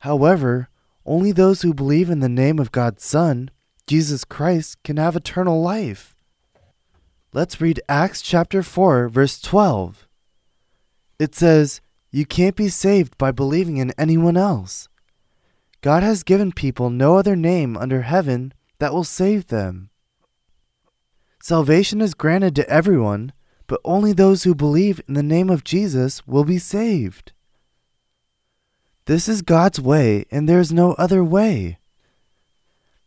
However, 0.00 0.68
only 1.04 1.32
those 1.32 1.62
who 1.62 1.74
believe 1.74 2.10
in 2.10 2.20
the 2.20 2.28
name 2.28 2.60
of 2.60 2.70
God's 2.70 3.04
Son, 3.04 3.50
Jesus 3.88 4.24
Christ, 4.24 4.80
can 4.84 4.98
have 4.98 5.16
eternal 5.16 5.60
life. 5.60 6.14
Let's 7.32 7.60
read 7.60 7.80
Acts 7.88 8.22
chapter 8.22 8.62
4, 8.62 9.08
verse 9.08 9.40
12. 9.40 10.06
It 11.18 11.34
says, 11.34 11.80
You 12.12 12.24
can't 12.24 12.54
be 12.54 12.68
saved 12.68 13.18
by 13.18 13.32
believing 13.32 13.78
in 13.78 13.92
anyone 13.98 14.36
else. 14.36 14.88
God 15.80 16.04
has 16.04 16.22
given 16.22 16.52
people 16.52 16.88
no 16.88 17.16
other 17.16 17.34
name 17.34 17.76
under 17.76 18.02
heaven 18.02 18.54
that 18.78 18.92
will 18.92 19.04
save 19.04 19.48
them. 19.48 19.90
Salvation 21.48 22.02
is 22.02 22.12
granted 22.12 22.54
to 22.56 22.68
everyone, 22.68 23.32
but 23.68 23.80
only 23.82 24.12
those 24.12 24.42
who 24.42 24.54
believe 24.54 25.00
in 25.08 25.14
the 25.14 25.22
name 25.22 25.48
of 25.48 25.64
Jesus 25.64 26.26
will 26.26 26.44
be 26.44 26.58
saved. 26.58 27.32
This 29.06 29.30
is 29.30 29.40
God's 29.40 29.80
way, 29.80 30.26
and 30.30 30.46
there 30.46 30.60
is 30.60 30.74
no 30.74 30.92
other 30.98 31.24
way. 31.24 31.78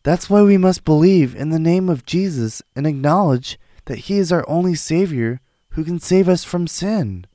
That's 0.02 0.28
why 0.28 0.42
we 0.42 0.58
must 0.58 0.84
believe 0.86 1.36
in 1.36 1.50
the 1.50 1.60
name 1.60 1.88
of 1.88 2.04
Jesus 2.04 2.64
and 2.76 2.88
acknowledge 2.88 3.60
that 3.86 4.10
He 4.10 4.18
is 4.18 4.32
our 4.32 4.44
only 4.50 4.74
Savior 4.74 5.40
who 5.74 5.84
can 5.84 6.00
save 6.00 6.28
us 6.28 6.44
from 6.44 6.66
sin. 6.66 7.28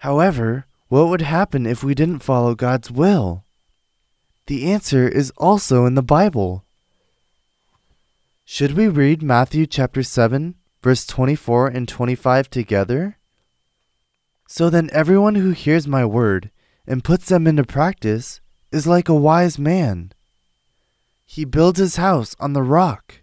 However, 0.00 0.66
what 0.88 1.08
would 1.08 1.22
happen 1.22 1.64
if 1.64 1.82
we 1.82 1.94
didn't 1.94 2.18
follow 2.18 2.54
God's 2.54 2.90
will? 2.90 3.46
The 4.48 4.70
answer 4.70 5.08
is 5.08 5.32
also 5.38 5.86
in 5.86 5.94
the 5.94 6.02
Bible. 6.02 6.63
Should 8.46 8.72
we 8.72 8.88
read 8.88 9.22
Matthew 9.22 9.66
chapter 9.66 10.02
7, 10.02 10.54
verse 10.82 11.06
24 11.06 11.68
and 11.68 11.88
25 11.88 12.50
together? 12.50 13.16
So 14.46 14.68
then, 14.68 14.90
everyone 14.92 15.36
who 15.36 15.52
hears 15.52 15.88
my 15.88 16.04
word 16.04 16.50
and 16.86 17.02
puts 17.02 17.30
them 17.30 17.46
into 17.46 17.64
practice 17.64 18.42
is 18.70 18.86
like 18.86 19.08
a 19.08 19.14
wise 19.14 19.58
man. 19.58 20.12
He 21.24 21.46
builds 21.46 21.78
his 21.78 21.96
house 21.96 22.36
on 22.38 22.52
the 22.52 22.62
rock. 22.62 23.22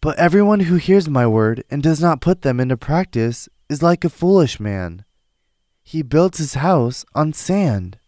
But 0.00 0.18
everyone 0.18 0.60
who 0.60 0.76
hears 0.76 1.10
my 1.10 1.26
word 1.26 1.64
and 1.70 1.82
does 1.82 2.00
not 2.00 2.22
put 2.22 2.40
them 2.40 2.58
into 2.58 2.78
practice 2.78 3.50
is 3.68 3.82
like 3.82 4.06
a 4.06 4.08
foolish 4.08 4.58
man. 4.58 5.04
He 5.82 6.00
builds 6.00 6.38
his 6.38 6.54
house 6.54 7.04
on 7.14 7.34
sand. 7.34 7.98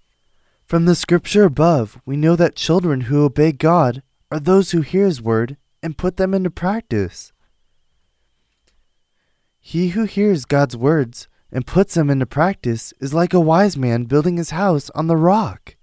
From 0.64 0.86
the 0.86 0.94
scripture 0.94 1.44
above, 1.44 2.00
we 2.06 2.16
know 2.16 2.36
that 2.36 2.56
children 2.56 3.02
who 3.02 3.22
obey 3.22 3.52
God 3.52 4.02
are 4.30 4.40
those 4.40 4.70
who 4.72 4.80
hear 4.80 5.06
his 5.06 5.22
word 5.22 5.56
and 5.82 5.98
put 5.98 6.16
them 6.16 6.34
into 6.34 6.50
practice. 6.50 7.32
He 9.60 9.88
who 9.90 10.04
hears 10.04 10.44
God's 10.44 10.76
words 10.76 11.28
and 11.52 11.66
puts 11.66 11.94
them 11.94 12.10
into 12.10 12.26
practice 12.26 12.92
is 13.00 13.14
like 13.14 13.32
a 13.32 13.40
wise 13.40 13.76
man 13.76 14.04
building 14.04 14.36
his 14.36 14.50
house 14.50 14.90
on 14.90 15.06
the 15.06 15.16
rock. 15.16 15.76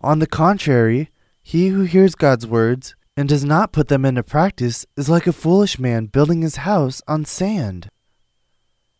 On 0.00 0.18
the 0.18 0.26
contrary, 0.26 1.10
he 1.42 1.68
who 1.68 1.82
hears 1.82 2.14
God's 2.14 2.46
words 2.46 2.94
and 3.16 3.28
does 3.28 3.44
not 3.44 3.72
put 3.72 3.88
them 3.88 4.04
into 4.04 4.22
practice 4.22 4.86
is 4.96 5.08
like 5.08 5.26
a 5.26 5.32
foolish 5.32 5.78
man 5.78 6.06
building 6.06 6.42
his 6.42 6.56
house 6.56 7.02
on 7.06 7.24
sand. 7.24 7.88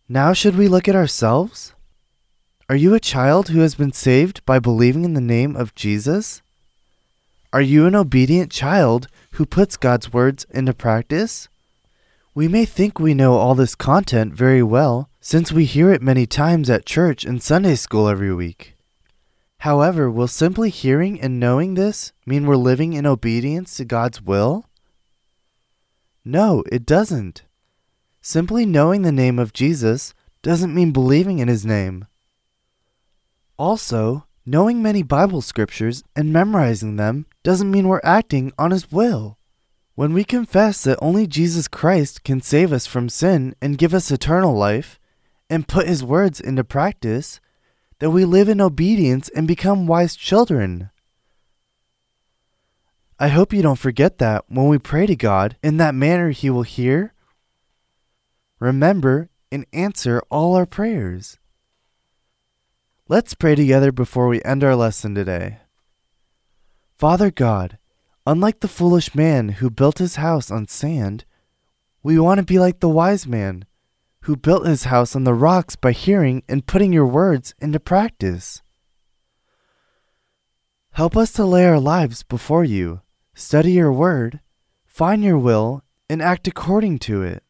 Now, 0.08 0.32
should 0.32 0.56
we 0.56 0.68
look 0.68 0.88
at 0.88 0.96
ourselves? 0.96 1.74
Are 2.68 2.76
you 2.76 2.94
a 2.94 3.00
child 3.00 3.48
who 3.48 3.60
has 3.60 3.74
been 3.74 3.92
saved 3.92 4.44
by 4.44 4.58
believing 4.58 5.04
in 5.04 5.14
the 5.14 5.20
name 5.20 5.56
of 5.56 5.74
Jesus? 5.74 6.42
Are 7.54 7.60
you 7.60 7.84
an 7.84 7.94
obedient 7.94 8.50
child 8.50 9.08
who 9.32 9.44
puts 9.44 9.76
God's 9.76 10.10
words 10.10 10.46
into 10.50 10.72
practice? 10.72 11.50
We 12.34 12.48
may 12.48 12.64
think 12.64 12.98
we 12.98 13.12
know 13.12 13.34
all 13.34 13.54
this 13.54 13.74
content 13.74 14.32
very 14.32 14.62
well 14.62 15.10
since 15.20 15.52
we 15.52 15.66
hear 15.66 15.92
it 15.92 16.00
many 16.00 16.26
times 16.26 16.70
at 16.70 16.86
church 16.86 17.26
and 17.26 17.42
Sunday 17.42 17.74
school 17.74 18.08
every 18.08 18.32
week. 18.32 18.74
However, 19.58 20.10
will 20.10 20.28
simply 20.28 20.70
hearing 20.70 21.20
and 21.20 21.38
knowing 21.38 21.74
this 21.74 22.14
mean 22.24 22.46
we're 22.46 22.56
living 22.56 22.94
in 22.94 23.04
obedience 23.04 23.76
to 23.76 23.84
God's 23.84 24.22
will? 24.22 24.64
No, 26.24 26.64
it 26.72 26.86
doesn't. 26.86 27.42
Simply 28.22 28.64
knowing 28.64 29.02
the 29.02 29.12
name 29.12 29.38
of 29.38 29.52
Jesus 29.52 30.14
doesn't 30.40 30.74
mean 30.74 30.90
believing 30.90 31.38
in 31.38 31.48
his 31.48 31.66
name. 31.66 32.06
Also, 33.58 34.26
knowing 34.44 34.82
many 34.82 35.02
Bible 35.02 35.40
scriptures 35.40 36.02
and 36.16 36.32
memorizing 36.32 36.96
them 36.96 37.26
doesn't 37.42 37.70
mean 37.70 37.88
we're 37.88 38.00
acting 38.02 38.52
on 38.58 38.70
his 38.70 38.90
will. 38.90 39.38
When 39.94 40.12
we 40.12 40.24
confess 40.24 40.82
that 40.84 40.98
only 41.02 41.26
Jesus 41.26 41.68
Christ 41.68 42.24
can 42.24 42.40
save 42.40 42.72
us 42.72 42.86
from 42.86 43.08
sin 43.08 43.54
and 43.60 43.78
give 43.78 43.92
us 43.94 44.10
eternal 44.10 44.54
life, 44.54 44.98
and 45.50 45.68
put 45.68 45.86
his 45.86 46.02
words 46.02 46.40
into 46.40 46.64
practice, 46.64 47.38
that 47.98 48.10
we 48.10 48.24
live 48.24 48.48
in 48.48 48.58
obedience 48.58 49.28
and 49.28 49.46
become 49.46 49.86
wise 49.86 50.16
children. 50.16 50.90
I 53.18 53.28
hope 53.28 53.52
you 53.52 53.60
don't 53.60 53.78
forget 53.78 54.16
that 54.18 54.46
when 54.48 54.66
we 54.66 54.78
pray 54.78 55.06
to 55.06 55.14
God 55.14 55.56
in 55.62 55.76
that 55.76 55.94
manner 55.94 56.30
he 56.30 56.48
will 56.48 56.62
hear, 56.62 57.12
remember, 58.58 59.28
and 59.52 59.66
answer 59.74 60.22
all 60.30 60.56
our 60.56 60.66
prayers. 60.66 61.38
Let's 63.12 63.34
pray 63.34 63.54
together 63.54 63.92
before 63.92 64.26
we 64.26 64.42
end 64.42 64.64
our 64.64 64.74
lesson 64.74 65.14
today. 65.14 65.58
Father 66.96 67.30
God, 67.30 67.76
unlike 68.26 68.60
the 68.60 68.68
foolish 68.68 69.14
man 69.14 69.50
who 69.50 69.68
built 69.68 69.98
his 69.98 70.16
house 70.16 70.50
on 70.50 70.66
sand, 70.66 71.26
we 72.02 72.18
want 72.18 72.38
to 72.38 72.42
be 72.42 72.58
like 72.58 72.80
the 72.80 72.88
wise 72.88 73.26
man 73.26 73.66
who 74.22 74.34
built 74.34 74.64
his 74.64 74.84
house 74.84 75.14
on 75.14 75.24
the 75.24 75.34
rocks 75.34 75.76
by 75.76 75.92
hearing 75.92 76.42
and 76.48 76.66
putting 76.66 76.90
your 76.90 77.04
words 77.04 77.54
into 77.60 77.78
practice. 77.78 78.62
Help 80.92 81.14
us 81.14 81.34
to 81.34 81.44
lay 81.44 81.66
our 81.66 81.78
lives 81.78 82.22
before 82.22 82.64
you, 82.64 83.02
study 83.34 83.72
your 83.72 83.92
word, 83.92 84.40
find 84.86 85.22
your 85.22 85.36
will, 85.36 85.84
and 86.08 86.22
act 86.22 86.48
according 86.48 86.98
to 87.00 87.22
it. 87.22 87.42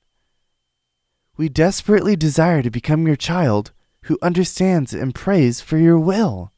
We 1.36 1.48
desperately 1.48 2.16
desire 2.16 2.62
to 2.62 2.70
become 2.70 3.06
your 3.06 3.14
child 3.14 3.70
who 4.04 4.18
understands 4.22 4.92
and 4.92 5.14
prays 5.14 5.60
for 5.60 5.78
your 5.78 5.98
will. 5.98 6.52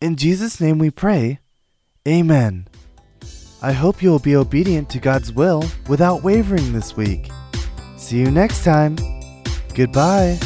In 0.00 0.16
Jesus' 0.16 0.60
name 0.60 0.78
we 0.78 0.90
pray, 0.90 1.40
Amen. 2.08 2.66
I 3.62 3.72
hope 3.72 4.02
you 4.02 4.10
will 4.10 4.18
be 4.18 4.34
obedient 4.34 4.88
to 4.90 4.98
God's 4.98 5.32
will 5.32 5.64
without 5.86 6.22
wavering 6.22 6.72
this 6.72 6.96
week. 6.96 7.30
See 7.98 8.18
you 8.18 8.30
next 8.30 8.64
time. 8.64 8.96
Goodbye. 9.74 10.38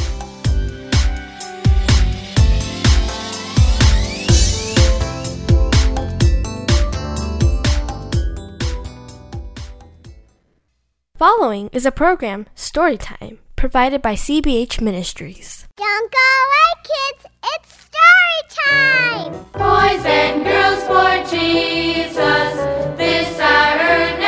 Following 11.17 11.69
is 11.71 11.85
a 11.85 11.91
program, 11.91 12.45
Storytime, 12.57 13.37
provided 13.55 14.01
by 14.01 14.15
CBH 14.15 14.81
Ministries. 14.81 15.67
Don't 15.75 16.11
go 16.11 16.17
away, 16.45 16.71
kids. 16.83 17.25
It's 17.53 17.71
story 17.87 18.41
time. 18.65 19.31
Boys 19.53 20.05
and 20.05 20.43
girls 20.43 20.83
for 20.83 21.29
Jesus, 21.29 22.53
this 22.97 23.39
our 23.39 23.79
earnest 23.79 24.24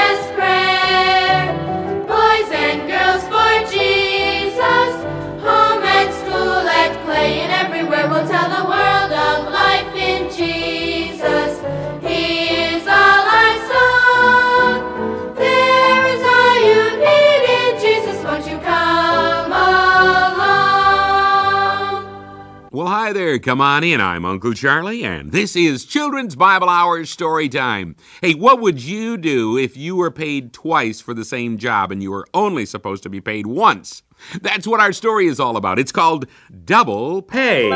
hi 23.07 23.13
there. 23.13 23.39
Come 23.39 23.61
on 23.61 23.85
in. 23.85 24.01
I'm 24.01 24.25
Uncle 24.25 24.51
Charlie, 24.51 25.05
and 25.05 25.31
this 25.31 25.55
is 25.55 25.85
Children's 25.85 26.35
Bible 26.35 26.67
Hour 26.67 27.05
Story 27.05 27.47
Time. 27.47 27.95
Hey, 28.19 28.33
what 28.33 28.59
would 28.59 28.83
you 28.83 29.15
do 29.15 29.57
if 29.57 29.77
you 29.77 29.95
were 29.95 30.11
paid 30.11 30.51
twice 30.51 30.99
for 30.99 31.13
the 31.13 31.23
same 31.23 31.57
job 31.57 31.89
and 31.89 32.03
you 32.03 32.11
were 32.11 32.27
only 32.33 32.65
supposed 32.65 33.03
to 33.03 33.09
be 33.09 33.21
paid 33.21 33.47
once? 33.47 34.03
That's 34.41 34.67
what 34.67 34.81
our 34.81 34.91
story 34.91 35.27
is 35.27 35.39
all 35.39 35.55
about. 35.55 35.79
It's 35.79 35.93
called 35.93 36.25
Double 36.65 37.21
Pay. 37.21 37.69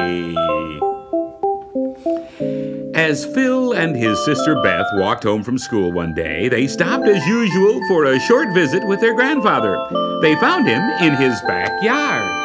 As 2.93 3.23
Phil 3.33 3.71
and 3.71 3.95
his 3.95 4.19
sister 4.25 4.61
Beth 4.61 4.87
walked 4.95 5.23
home 5.23 5.43
from 5.43 5.57
school 5.57 5.93
one 5.93 6.13
day, 6.13 6.49
they 6.49 6.67
stopped 6.67 7.07
as 7.07 7.25
usual 7.25 7.79
for 7.87 8.03
a 8.03 8.19
short 8.19 8.53
visit 8.53 8.85
with 8.85 8.99
their 8.99 9.15
grandfather. 9.15 9.77
They 10.21 10.35
found 10.35 10.67
him 10.67 10.81
in 10.99 11.15
his 11.15 11.39
backyard. 11.43 12.40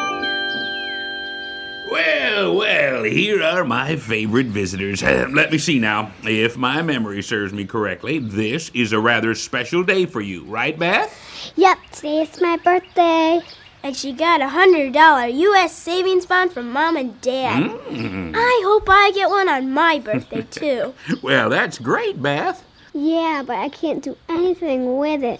Well, 1.89 2.55
well, 2.55 3.03
here 3.03 3.41
are 3.41 3.63
my 3.63 3.95
favorite 3.95 4.47
visitors. 4.47 5.01
Let 5.03 5.51
me 5.51 5.57
see 5.57 5.79
now. 5.79 6.11
If 6.23 6.57
my 6.57 6.81
memory 6.81 7.21
serves 7.23 7.53
me 7.53 7.65
correctly, 7.65 8.19
this 8.19 8.69
is 8.73 8.91
a 8.93 8.99
rather 8.99 9.33
special 9.35 9.83
day 9.83 10.05
for 10.05 10.19
you, 10.21 10.43
right, 10.45 10.77
Beth? 10.77 11.53
Yep, 11.55 11.77
today 11.93 12.21
is 12.23 12.41
my 12.41 12.57
birthday. 12.57 13.39
And 13.83 13.95
she 13.95 14.11
got 14.11 14.41
a 14.41 14.49
hundred 14.49 14.91
dollar 14.93 15.27
U.S. 15.27 15.73
savings 15.75 16.25
bond 16.25 16.51
from 16.51 16.71
mom 16.73 16.97
and 16.97 17.19
dad. 17.21 17.63
Mm. 17.63 18.33
I 18.35 18.61
hope 18.65 18.83
I 18.89 19.11
get 19.15 19.29
one 19.29 19.47
on 19.47 19.71
my 19.71 19.99
birthday 19.99 20.41
too. 20.51 20.93
Well, 21.21 21.49
that's 21.49 21.79
great, 21.79 22.21
Beth. 22.21 22.63
yeah, 22.93 23.43
but 23.45 23.55
I 23.57 23.69
can't 23.69 24.03
do 24.03 24.17
anything 24.27 24.97
with 24.97 25.23
it. 25.23 25.39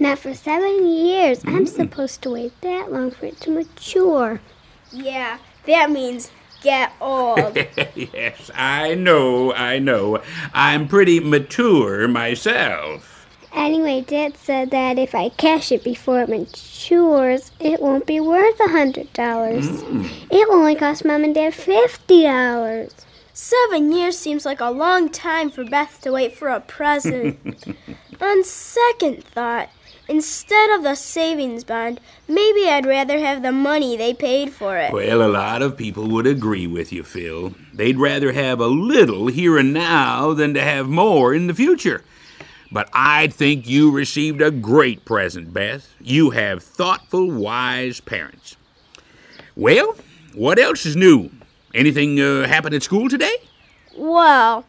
Not 0.00 0.18
for 0.18 0.34
seven 0.34 0.86
years. 0.86 1.42
Mm. 1.44 1.54
I'm 1.54 1.66
supposed 1.66 2.22
to 2.22 2.30
wait 2.30 2.60
that 2.62 2.90
long 2.90 3.10
for 3.12 3.26
it 3.26 3.40
to 3.42 3.50
mature. 3.50 4.40
Yeah, 4.90 5.38
that 5.66 5.90
means 5.90 6.30
get 6.62 6.92
old. 7.00 7.56
yes, 7.94 8.50
I 8.54 8.94
know, 8.94 9.52
I 9.52 9.78
know. 9.78 10.22
I'm 10.52 10.88
pretty 10.88 11.20
mature 11.20 12.08
myself. 12.08 13.16
Anyway, 13.52 14.02
Dad 14.02 14.36
said 14.36 14.70
that 14.70 14.98
if 14.98 15.14
I 15.14 15.30
cash 15.30 15.72
it 15.72 15.82
before 15.82 16.20
it 16.20 16.28
matures, 16.28 17.52
it 17.58 17.80
won't 17.80 18.04
be 18.04 18.20
worth 18.20 18.60
a 18.60 18.68
hundred 18.68 19.10
dollars. 19.14 19.66
Hmm. 19.80 20.04
It 20.30 20.48
will 20.48 20.56
only 20.56 20.74
cost 20.74 21.04
Mom 21.06 21.24
and 21.24 21.34
Dad 21.34 21.54
fifty 21.54 22.24
dollars. 22.24 22.92
Seven 23.32 23.92
years 23.92 24.18
seems 24.18 24.44
like 24.44 24.60
a 24.60 24.70
long 24.70 25.08
time 25.08 25.50
for 25.50 25.64
Beth 25.64 26.00
to 26.02 26.12
wait 26.12 26.36
for 26.36 26.48
a 26.48 26.60
present. 26.60 27.64
On 28.20 28.44
second 28.44 29.24
thought, 29.24 29.70
instead 30.08 30.70
of 30.70 30.82
the 30.82 30.94
savings 30.94 31.64
bond, 31.64 32.00
maybe 32.28 32.68
I'd 32.68 32.86
rather 32.86 33.18
have 33.18 33.42
the 33.42 33.52
money 33.52 33.96
they 33.96 34.14
paid 34.14 34.52
for 34.52 34.76
it. 34.78 34.92
Well, 34.92 35.22
a 35.22 35.28
lot 35.28 35.62
of 35.62 35.76
people 35.76 36.08
would 36.08 36.26
agree 36.26 36.66
with 36.66 36.92
you, 36.92 37.02
Phil. 37.02 37.54
They'd 37.72 37.98
rather 37.98 38.32
have 38.32 38.60
a 38.60 38.66
little 38.66 39.26
here 39.28 39.58
and 39.58 39.72
now 39.72 40.32
than 40.32 40.54
to 40.54 40.62
have 40.62 40.88
more 40.88 41.34
in 41.34 41.46
the 41.46 41.54
future. 41.54 42.02
But 42.70 42.88
I 42.92 43.28
think 43.28 43.68
you 43.68 43.90
received 43.90 44.42
a 44.42 44.50
great 44.50 45.04
present, 45.04 45.52
Beth. 45.52 45.94
You 46.00 46.30
have 46.30 46.62
thoughtful, 46.62 47.30
wise 47.30 48.00
parents. 48.00 48.56
Well, 49.54 49.96
what 50.34 50.58
else 50.58 50.84
is 50.84 50.96
new? 50.96 51.30
Anything 51.74 52.20
uh, 52.20 52.46
happened 52.46 52.74
at 52.74 52.82
school 52.82 53.08
today? 53.08 53.36
Well, 53.96 54.64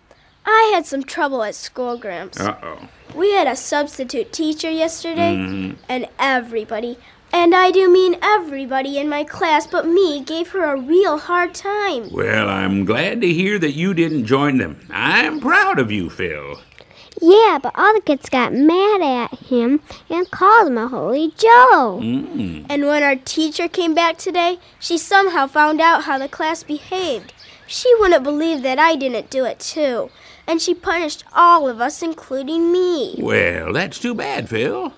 I 0.45 0.71
had 0.73 0.85
some 0.85 1.03
trouble 1.03 1.43
at 1.43 1.55
school, 1.55 1.97
Gramps. 1.97 2.39
Uh 2.39 2.55
oh. 2.61 2.89
We 3.16 3.32
had 3.34 3.47
a 3.47 3.55
substitute 3.55 4.32
teacher 4.32 4.70
yesterday, 4.70 5.76
and 5.89 6.08
everybody, 6.20 6.97
and 7.34 7.53
I 7.55 7.72
do 7.72 7.91
mean 7.91 8.18
everybody 8.22 8.97
in 8.97 9.10
my 9.10 9.24
class 9.24 9.68
but 9.68 9.88
me, 9.88 10.24
gave 10.24 10.49
her 10.49 10.64
a 10.64 10.80
real 10.80 11.18
hard 11.18 11.53
time. 11.53 12.12
Well, 12.12 12.47
I'm 12.49 12.86
glad 12.86 13.22
to 13.22 13.34
hear 13.34 13.60
that 13.60 13.72
you 13.72 13.93
didn't 13.93 14.26
join 14.26 14.58
them. 14.58 14.88
I'm 14.89 15.39
proud 15.39 15.80
of 15.80 15.91
you, 15.91 16.10
Phil. 16.10 16.60
Yeah, 17.20 17.58
but 17.62 17.74
all 17.76 17.93
the 17.95 18.01
kids 18.01 18.30
got 18.30 18.53
mad 18.53 19.01
at 19.01 19.39
him 19.39 19.82
and 20.10 20.30
called 20.30 20.68
him 20.68 20.78
a 20.78 20.88
holy 20.88 21.32
Joe. 21.36 21.99
Mm. 22.01 22.68
And 22.70 22.86
when 22.86 23.01
our 23.01 23.16
teacher 23.16 23.68
came 23.68 23.95
back 23.95 24.18
today, 24.18 24.60
she 24.80 24.97
somehow 24.99 25.47
found 25.47 25.82
out 25.82 26.03
how 26.03 26.20
the 26.20 26.28
class 26.28 26.62
behaved. 26.62 27.34
She 27.66 27.93
wouldn't 27.99 28.24
believe 28.24 28.62
that 28.62 28.80
I 28.80 28.95
didn't 28.95 29.30
do 29.30 29.45
it 29.45 29.60
too, 29.60 30.10
and 30.48 30.62
she 30.62 30.74
punished 30.74 31.24
all 31.34 31.68
of 31.68 31.82
us, 31.82 32.02
including 32.02 32.72
me. 32.72 33.16
Well, 33.20 33.74
that's 33.74 34.00
too 34.00 34.16
bad, 34.16 34.50
Phil. 34.50 34.93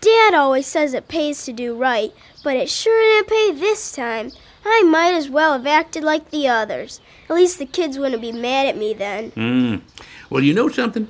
Dad 0.00 0.34
always 0.34 0.66
says 0.66 0.94
it 0.94 1.08
pays 1.08 1.44
to 1.44 1.52
do 1.52 1.74
right, 1.74 2.12
but 2.42 2.56
it 2.56 2.68
sure 2.68 3.00
didn't 3.00 3.28
pay 3.28 3.52
this 3.52 3.92
time. 3.92 4.32
I 4.64 4.82
might 4.82 5.14
as 5.14 5.28
well 5.28 5.52
have 5.52 5.66
acted 5.66 6.02
like 6.02 6.30
the 6.30 6.48
others. 6.48 7.00
At 7.28 7.36
least 7.36 7.58
the 7.58 7.66
kids 7.66 7.98
wouldn't 7.98 8.22
be 8.22 8.32
mad 8.32 8.66
at 8.66 8.76
me 8.76 8.92
then. 8.94 9.30
Mm. 9.32 9.82
Well, 10.28 10.42
you 10.42 10.54
know 10.54 10.68
something? 10.68 11.08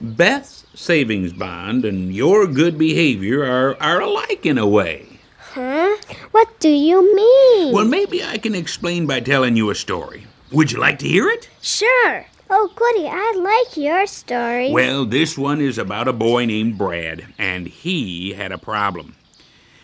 Beth's 0.00 0.64
savings 0.74 1.32
bond 1.32 1.84
and 1.84 2.14
your 2.14 2.46
good 2.46 2.78
behavior 2.78 3.44
are, 3.44 3.76
are 3.80 4.00
alike 4.00 4.46
in 4.46 4.58
a 4.58 4.66
way. 4.66 5.20
Huh? 5.52 5.96
What 6.30 6.60
do 6.60 6.68
you 6.68 7.14
mean? 7.14 7.74
Well, 7.74 7.84
maybe 7.84 8.22
I 8.22 8.38
can 8.38 8.54
explain 8.54 9.06
by 9.06 9.20
telling 9.20 9.56
you 9.56 9.70
a 9.70 9.74
story. 9.74 10.26
Would 10.52 10.72
you 10.72 10.78
like 10.78 10.98
to 11.00 11.08
hear 11.08 11.28
it? 11.28 11.48
Sure. 11.60 12.26
Oh, 12.50 12.72
goody, 12.74 13.06
I 13.06 13.32
like 13.36 13.76
your 13.76 14.06
story. 14.06 14.70
Well, 14.72 15.04
this 15.04 15.36
one 15.36 15.60
is 15.60 15.76
about 15.76 16.08
a 16.08 16.14
boy 16.14 16.46
named 16.46 16.78
Brad, 16.78 17.26
and 17.36 17.66
he 17.66 18.32
had 18.32 18.52
a 18.52 18.58
problem. 18.58 19.16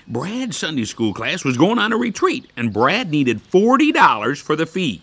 Brad's 0.08 0.56
Sunday 0.56 0.84
school 0.84 1.12
class 1.12 1.44
was 1.44 1.58
going 1.58 1.78
on 1.78 1.92
a 1.92 1.98
retreat, 1.98 2.50
and 2.56 2.72
Brad 2.72 3.10
needed 3.10 3.42
$40 3.42 4.40
for 4.40 4.56
the 4.56 4.64
fee. 4.66 5.02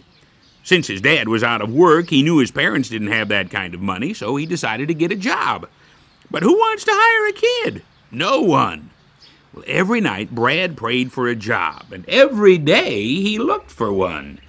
Since 0.64 0.88
his 0.88 1.01
dad 1.01 1.28
was 1.28 1.43
out 1.43 1.62
of 1.62 1.72
work, 1.72 2.09
he 2.09 2.24
knew 2.24 2.39
his 2.39 2.51
parents 2.51 2.89
didn't 2.89 3.07
have 3.07 3.28
that 3.30 3.51
kind 3.51 3.74
of 3.74 3.82
money, 3.82 4.14
so 4.14 4.36
he 4.36 4.45
decided 4.45 4.88
to 4.88 4.93
get 4.95 5.12
a 5.12 5.16
job. 5.16 5.68
But 6.32 6.43
who 6.43 6.53
wants 6.53 6.84
to 6.86 6.91
hire 6.93 7.30
a 7.30 7.34
kid? 7.74 7.84
No 8.12 8.41
one. 8.41 8.89
Well, 9.53 9.64
every 9.68 10.01
night 10.01 10.34
Brad 10.34 10.78
prayed 10.78 11.12
for 11.12 11.28
a 11.28 11.36
job, 11.36 11.91
and 11.91 12.07
every 12.07 12.57
day 12.57 13.03
he 13.03 13.38
looked 13.38 13.70
for 13.70 13.91
one. 13.93 14.39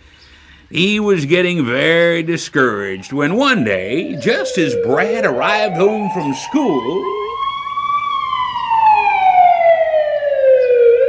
He 0.72 0.98
was 0.98 1.26
getting 1.26 1.66
very 1.66 2.22
discouraged 2.22 3.12
when 3.12 3.36
one 3.36 3.62
day, 3.62 4.16
just 4.16 4.56
as 4.56 4.74
Brad 4.76 5.26
arrived 5.26 5.76
home 5.76 6.08
from 6.14 6.32
school, 6.32 7.04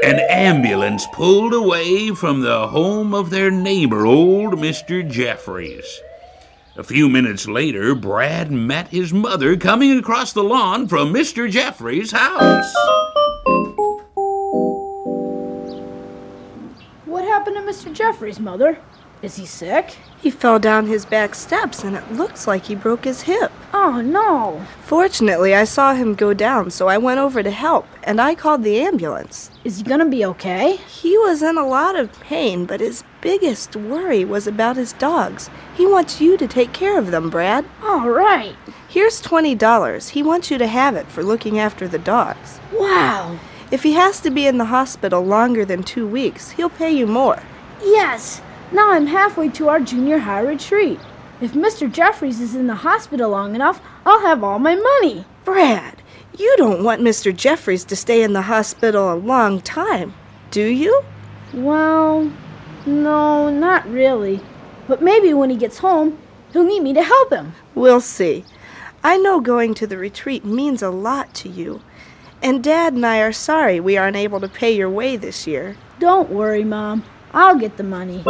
an 0.03 0.19
ambulance 0.29 1.07
pulled 1.13 1.53
away 1.53 2.09
from 2.09 2.41
the 2.41 2.67
home 2.67 3.13
of 3.13 3.29
their 3.29 3.49
neighbor, 3.49 4.05
old 4.05 4.55
Mr. 4.55 5.09
Jeffries. 5.09 6.01
A 6.75 6.83
few 6.83 7.07
minutes 7.07 7.47
later, 7.47 7.95
Brad 7.95 8.51
met 8.51 8.89
his 8.89 9.13
mother 9.13 9.55
coming 9.55 9.97
across 9.97 10.33
the 10.33 10.43
lawn 10.43 10.89
from 10.89 11.13
Mr. 11.13 11.49
Jeffries' 11.49 12.11
house. 12.11 12.75
What 17.05 17.23
happened 17.23 17.55
to 17.55 17.61
Mr. 17.61 17.93
Jeffries, 17.93 18.41
Mother? 18.41 18.77
Is 19.23 19.37
he 19.37 19.45
sick? 19.45 19.95
He 20.21 20.29
fell 20.29 20.59
down 20.59 20.87
his 20.87 21.05
back 21.05 21.33
steps 21.33 21.85
and 21.85 21.95
it 21.95 22.11
looks 22.11 22.45
like 22.45 22.65
he 22.65 22.75
broke 22.75 23.05
his 23.05 23.21
hip. 23.21 23.53
Oh, 23.73 24.01
no. 24.01 24.65
Fortunately, 24.81 25.55
I 25.55 25.63
saw 25.63 25.93
him 25.93 26.13
go 26.13 26.33
down, 26.33 26.71
so 26.71 26.89
I 26.89 26.97
went 26.97 27.21
over 27.21 27.41
to 27.41 27.49
help 27.49 27.87
and 28.03 28.19
I 28.19 28.35
called 28.35 28.63
the 28.63 28.81
ambulance. 28.81 29.49
Is 29.63 29.77
he 29.77 29.83
gonna 29.83 30.09
be 30.09 30.25
okay? 30.25 30.75
He 30.75 31.17
was 31.17 31.41
in 31.41 31.57
a 31.57 31.65
lot 31.65 31.97
of 31.97 32.19
pain, 32.19 32.65
but 32.65 32.81
his 32.81 33.05
biggest 33.21 33.77
worry 33.77 34.25
was 34.25 34.45
about 34.45 34.75
his 34.75 34.91
dogs. 34.91 35.49
He 35.73 35.85
wants 35.85 36.19
you 36.19 36.35
to 36.35 36.45
take 36.47 36.73
care 36.73 36.99
of 36.99 37.11
them, 37.11 37.29
Brad. 37.29 37.63
All 37.81 38.09
right. 38.09 38.57
Here's 38.89 39.21
$20. 39.21 40.09
He 40.09 40.21
wants 40.21 40.51
you 40.51 40.57
to 40.57 40.67
have 40.67 40.97
it 40.97 41.07
for 41.07 41.23
looking 41.23 41.57
after 41.57 41.87
the 41.87 41.97
dogs. 41.97 42.59
Wow. 42.73 43.39
If 43.71 43.83
he 43.83 43.93
has 43.93 44.19
to 44.19 44.29
be 44.29 44.47
in 44.47 44.57
the 44.57 44.65
hospital 44.65 45.23
longer 45.23 45.63
than 45.63 45.81
two 45.81 46.05
weeks, 46.05 46.51
he'll 46.51 46.69
pay 46.69 46.91
you 46.91 47.07
more. 47.07 47.41
Yes. 47.81 48.41
Now 48.73 48.91
I'm 48.91 49.05
halfway 49.05 49.49
to 49.49 49.69
our 49.69 49.79
junior 49.79 50.17
high 50.17 50.41
retreat. 50.41 50.99
If 51.39 51.53
Mr. 51.53 51.91
Jeffries 51.91 52.41
is 52.41 52.55
in 52.55 52.65
the 52.65 52.75
hospital 52.75 53.29
long 53.29 53.53
enough, 53.53 53.79
I'll 54.03 54.21
have 54.21 54.43
all 54.43 54.57
my 54.57 54.73
money. 54.75 55.25
Brad, 55.45 56.01
you 56.35 56.55
don't 56.57 56.83
want 56.83 57.01
Mr. 57.01 57.35
Jeffries 57.35 57.83
to 57.85 57.95
stay 57.95 58.23
in 58.23 58.33
the 58.33 58.43
hospital 58.43 59.13
a 59.13 59.15
long 59.15 59.61
time, 59.61 60.15
do 60.49 60.65
you? 60.65 61.03
Well, 61.53 62.31
no, 62.87 63.51
not 63.51 63.87
really. 63.87 64.39
But 64.87 65.03
maybe 65.03 65.35
when 65.35 65.51
he 65.51 65.55
gets 65.55 65.77
home, 65.77 66.17
he'll 66.51 66.63
need 66.63 66.81
me 66.81 66.93
to 66.93 67.03
help 67.03 67.31
him. 67.31 67.53
We'll 67.75 68.01
see. 68.01 68.43
I 69.03 69.17
know 69.17 69.39
going 69.39 69.75
to 69.75 69.85
the 69.85 69.97
retreat 69.97 70.45
means 70.45 70.81
a 70.81 70.89
lot 70.89 71.35
to 71.35 71.49
you. 71.49 71.81
And 72.41 72.63
Dad 72.63 72.93
and 72.93 73.05
I 73.05 73.19
are 73.19 73.33
sorry 73.33 73.79
we 73.79 73.97
aren't 73.97 74.17
able 74.17 74.39
to 74.39 74.47
pay 74.47 74.75
your 74.75 74.89
way 74.89 75.15
this 75.15 75.45
year. 75.45 75.77
Don't 75.99 76.31
worry, 76.31 76.63
Mom. 76.63 77.03
I'll 77.35 77.57
get 77.57 77.77
the 77.77 77.83
money. 77.83 78.21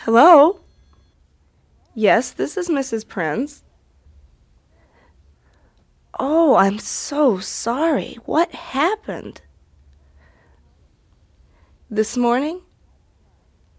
Hello? 0.00 0.60
Yes, 1.94 2.30
this 2.30 2.58
is 2.58 2.68
Mrs. 2.68 3.08
Prince. 3.08 3.64
Oh, 6.20 6.56
I'm 6.56 6.78
so 6.78 7.38
sorry. 7.38 8.18
What 8.26 8.52
happened? 8.52 9.40
This 11.90 12.18
morning? 12.18 12.60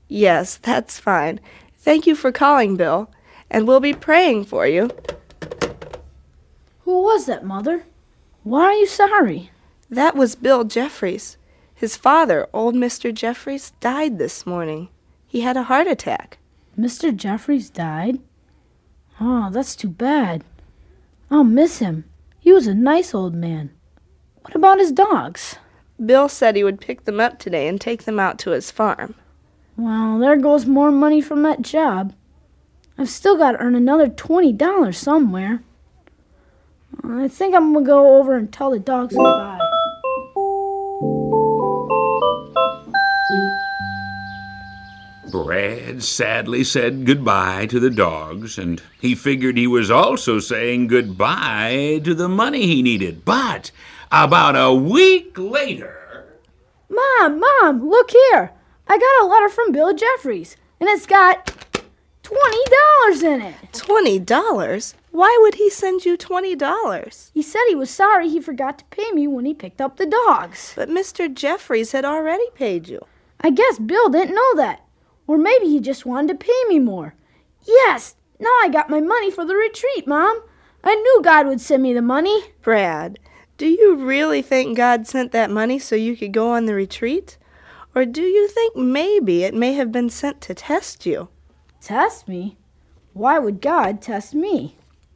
Yes, 0.07 0.57
that's 0.57 0.99
fine. 0.99 1.39
Thank 1.75 2.07
you 2.07 2.15
for 2.15 2.31
calling, 2.31 2.75
Bill, 2.75 3.11
and 3.51 3.67
we'll 3.67 3.79
be 3.79 3.93
praying 3.93 4.45
for 4.45 4.65
you. 4.65 4.89
Who 6.87 7.03
was 7.03 7.25
that, 7.25 7.43
Mother? 7.43 7.83
Why 8.43 8.63
are 8.63 8.73
you 8.73 8.87
sorry? 8.87 9.51
That 9.89 10.15
was 10.15 10.35
Bill 10.35 10.63
Jeffries. 10.63 11.35
His 11.75 11.97
father, 11.97 12.47
old 12.53 12.75
Mr. 12.75 13.13
Jeffries, 13.13 13.73
died 13.81 14.17
this 14.17 14.45
morning. 14.45 14.87
He 15.27 15.41
had 15.41 15.57
a 15.57 15.63
heart 15.63 15.87
attack. 15.87 16.37
Mr. 16.79 17.13
Jeffries 17.13 17.69
died? 17.69 18.19
Oh, 19.19 19.49
that's 19.51 19.75
too 19.75 19.89
bad. 19.89 20.45
I'll 21.29 21.43
miss 21.43 21.79
him. 21.79 22.05
He 22.39 22.53
was 22.53 22.67
a 22.67 22.73
nice 22.73 23.13
old 23.13 23.35
man. 23.35 23.71
What 24.43 24.55
about 24.55 24.79
his 24.79 24.93
dogs? 24.93 25.57
Bill 26.05 26.29
said 26.29 26.55
he 26.55 26.63
would 26.63 26.79
pick 26.79 27.03
them 27.03 27.19
up 27.19 27.37
today 27.37 27.67
and 27.67 27.81
take 27.81 28.05
them 28.05 28.17
out 28.17 28.39
to 28.39 28.51
his 28.51 28.71
farm. 28.71 29.13
Well, 29.75 30.19
there 30.19 30.37
goes 30.37 30.65
more 30.65 30.93
money 30.93 31.19
from 31.19 31.43
that 31.43 31.63
job. 31.63 32.13
I've 32.97 33.09
still 33.09 33.35
got 33.35 33.51
to 33.51 33.57
earn 33.57 33.75
another 33.75 34.07
$20 34.07 34.95
somewhere. 34.95 35.63
I 37.03 37.27
think 37.27 37.55
I'm 37.55 37.73
to 37.73 37.81
go 37.81 38.17
over 38.19 38.35
and 38.35 38.51
tell 38.51 38.71
the 38.71 38.79
dogs 38.79 39.15
goodbye. 39.15 39.59
Brad 45.31 46.03
sadly 46.03 46.63
said 46.63 47.05
goodbye 47.05 47.65
to 47.67 47.79
the 47.79 47.89
dogs, 47.89 48.57
and 48.57 48.81
he 48.99 49.13
figured 49.13 49.57
he 49.57 49.67
was 49.67 49.91
also 49.91 50.39
saying 50.39 50.87
goodbye 50.87 52.01
to 52.03 52.13
the 52.13 52.29
money 52.29 52.65
he 52.65 52.81
needed. 52.81 53.25
But 53.25 53.71
about 54.11 54.55
a 54.55 54.73
week 54.73 55.37
later, 55.37 56.25
Mom, 56.89 57.39
Mom, 57.39 57.89
look 57.89 58.11
here. 58.11 58.51
I 58.87 58.97
got 58.97 59.25
a 59.25 59.27
letter 59.27 59.49
from 59.49 59.73
Bill 59.73 59.93
Jeffries, 59.93 60.55
and 60.79 60.89
it's 60.89 61.05
got 61.05 61.56
$20 62.27 63.23
in 63.23 63.41
it. 63.41 63.55
$20? 63.71 64.93
Why 65.11 65.37
would 65.41 65.55
he 65.55 65.69
send 65.69 66.05
you 66.05 66.17
$20? 66.17 67.31
He 67.33 67.41
said 67.41 67.61
he 67.67 67.75
was 67.75 67.89
sorry 67.89 68.29
he 68.29 68.41
forgot 68.41 68.79
to 68.79 68.85
pay 68.85 69.11
me 69.11 69.27
when 69.27 69.45
he 69.45 69.53
picked 69.53 69.81
up 69.81 69.97
the 69.97 70.05
dogs. 70.05 70.73
But 70.75 70.89
Mr. 70.89 71.33
Jeffries 71.33 71.93
had 71.93 72.05
already 72.05 72.45
paid 72.55 72.87
you. 72.87 73.05
I 73.39 73.51
guess 73.51 73.79
Bill 73.79 74.09
didn't 74.09 74.35
know 74.35 74.55
that. 74.55 74.85
Or 75.25 75.37
maybe 75.37 75.67
he 75.67 75.79
just 75.79 76.05
wanted 76.05 76.39
to 76.39 76.45
pay 76.45 76.63
me 76.67 76.79
more. 76.79 77.15
Yes, 77.65 78.15
now 78.39 78.53
I 78.61 78.69
got 78.71 78.89
my 78.89 78.99
money 78.99 79.31
for 79.31 79.45
the 79.45 79.55
retreat, 79.55 80.07
Mom. 80.07 80.41
I 80.83 80.95
knew 80.95 81.21
God 81.23 81.47
would 81.47 81.61
send 81.61 81.83
me 81.83 81.93
the 81.93 82.01
money. 82.01 82.41
Brad, 82.61 83.19
do 83.57 83.67
you 83.67 83.95
really 83.95 84.41
think 84.41 84.77
God 84.77 85.07
sent 85.07 85.31
that 85.31 85.49
money 85.49 85.79
so 85.79 85.95
you 85.95 86.15
could 86.15 86.31
go 86.31 86.51
on 86.51 86.65
the 86.65 86.73
retreat? 86.73 87.37
Or 87.95 88.05
do 88.05 88.21
you 88.21 88.47
think 88.47 88.75
maybe 88.75 89.43
it 89.43 89.53
may 89.53 89.73
have 89.73 89.91
been 89.91 90.09
sent 90.09 90.41
to 90.41 90.53
test 90.53 91.05
you? 91.05 91.29
Test 91.87 92.27
me? 92.27 92.57
Why 93.13 93.39
would 93.39 93.61
God 93.61 94.01
test 94.01 94.35
me? 94.35 94.75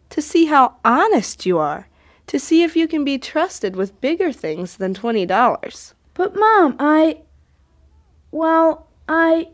To 0.10 0.22
see 0.22 0.46
how 0.46 0.78
honest 0.86 1.46
you 1.46 1.58
are. 1.58 1.90
To 2.28 2.40
see 2.40 2.64
if 2.64 2.78
you 2.78 2.88
can 2.88 3.04
be 3.04 3.18
trusted 3.18 3.76
with 3.76 4.00
bigger 4.00 4.32
things 4.32 4.78
than 4.78 4.94
$20. 4.94 5.94
But, 6.14 6.34
Mom, 6.34 6.78
I. 6.80 7.24
Well, 8.32 8.88
I. 9.10 9.50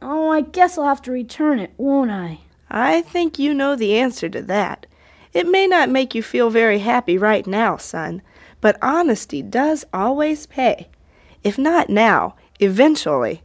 Oh, 0.00 0.30
I 0.30 0.40
guess 0.40 0.78
I'll 0.78 0.86
have 0.86 1.02
to 1.02 1.12
return 1.12 1.58
it, 1.58 1.74
won't 1.76 2.10
I? 2.10 2.38
I 2.70 3.02
think 3.02 3.38
you 3.38 3.52
know 3.52 3.76
the 3.76 3.98
answer 3.98 4.30
to 4.30 4.40
that. 4.40 4.86
It 5.34 5.46
may 5.46 5.66
not 5.66 5.90
make 5.90 6.14
you 6.14 6.22
feel 6.22 6.48
very 6.48 6.78
happy 6.78 7.18
right 7.18 7.46
now, 7.46 7.76
son, 7.76 8.22
but 8.62 8.78
honesty 8.80 9.42
does 9.42 9.84
always 9.92 10.46
pay. 10.46 10.88
If 11.42 11.58
not 11.58 11.90
now, 11.90 12.36
eventually. 12.60 13.42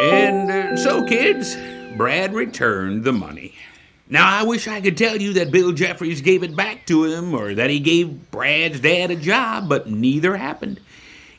And 0.00 0.50
uh, 0.50 0.76
so, 0.76 1.04
kids, 1.04 1.56
Brad 1.96 2.34
returned 2.34 3.04
the 3.04 3.12
money. 3.12 3.54
Now, 4.08 4.28
I 4.28 4.44
wish 4.44 4.68
I 4.68 4.80
could 4.80 4.98
tell 4.98 5.20
you 5.20 5.32
that 5.34 5.50
Bill 5.50 5.72
Jeffries 5.72 6.20
gave 6.20 6.42
it 6.42 6.54
back 6.54 6.86
to 6.86 7.04
him 7.04 7.34
or 7.34 7.54
that 7.54 7.70
he 7.70 7.80
gave 7.80 8.30
Brad's 8.30 8.80
dad 8.80 9.10
a 9.10 9.16
job, 9.16 9.68
but 9.68 9.88
neither 9.88 10.36
happened. 10.36 10.80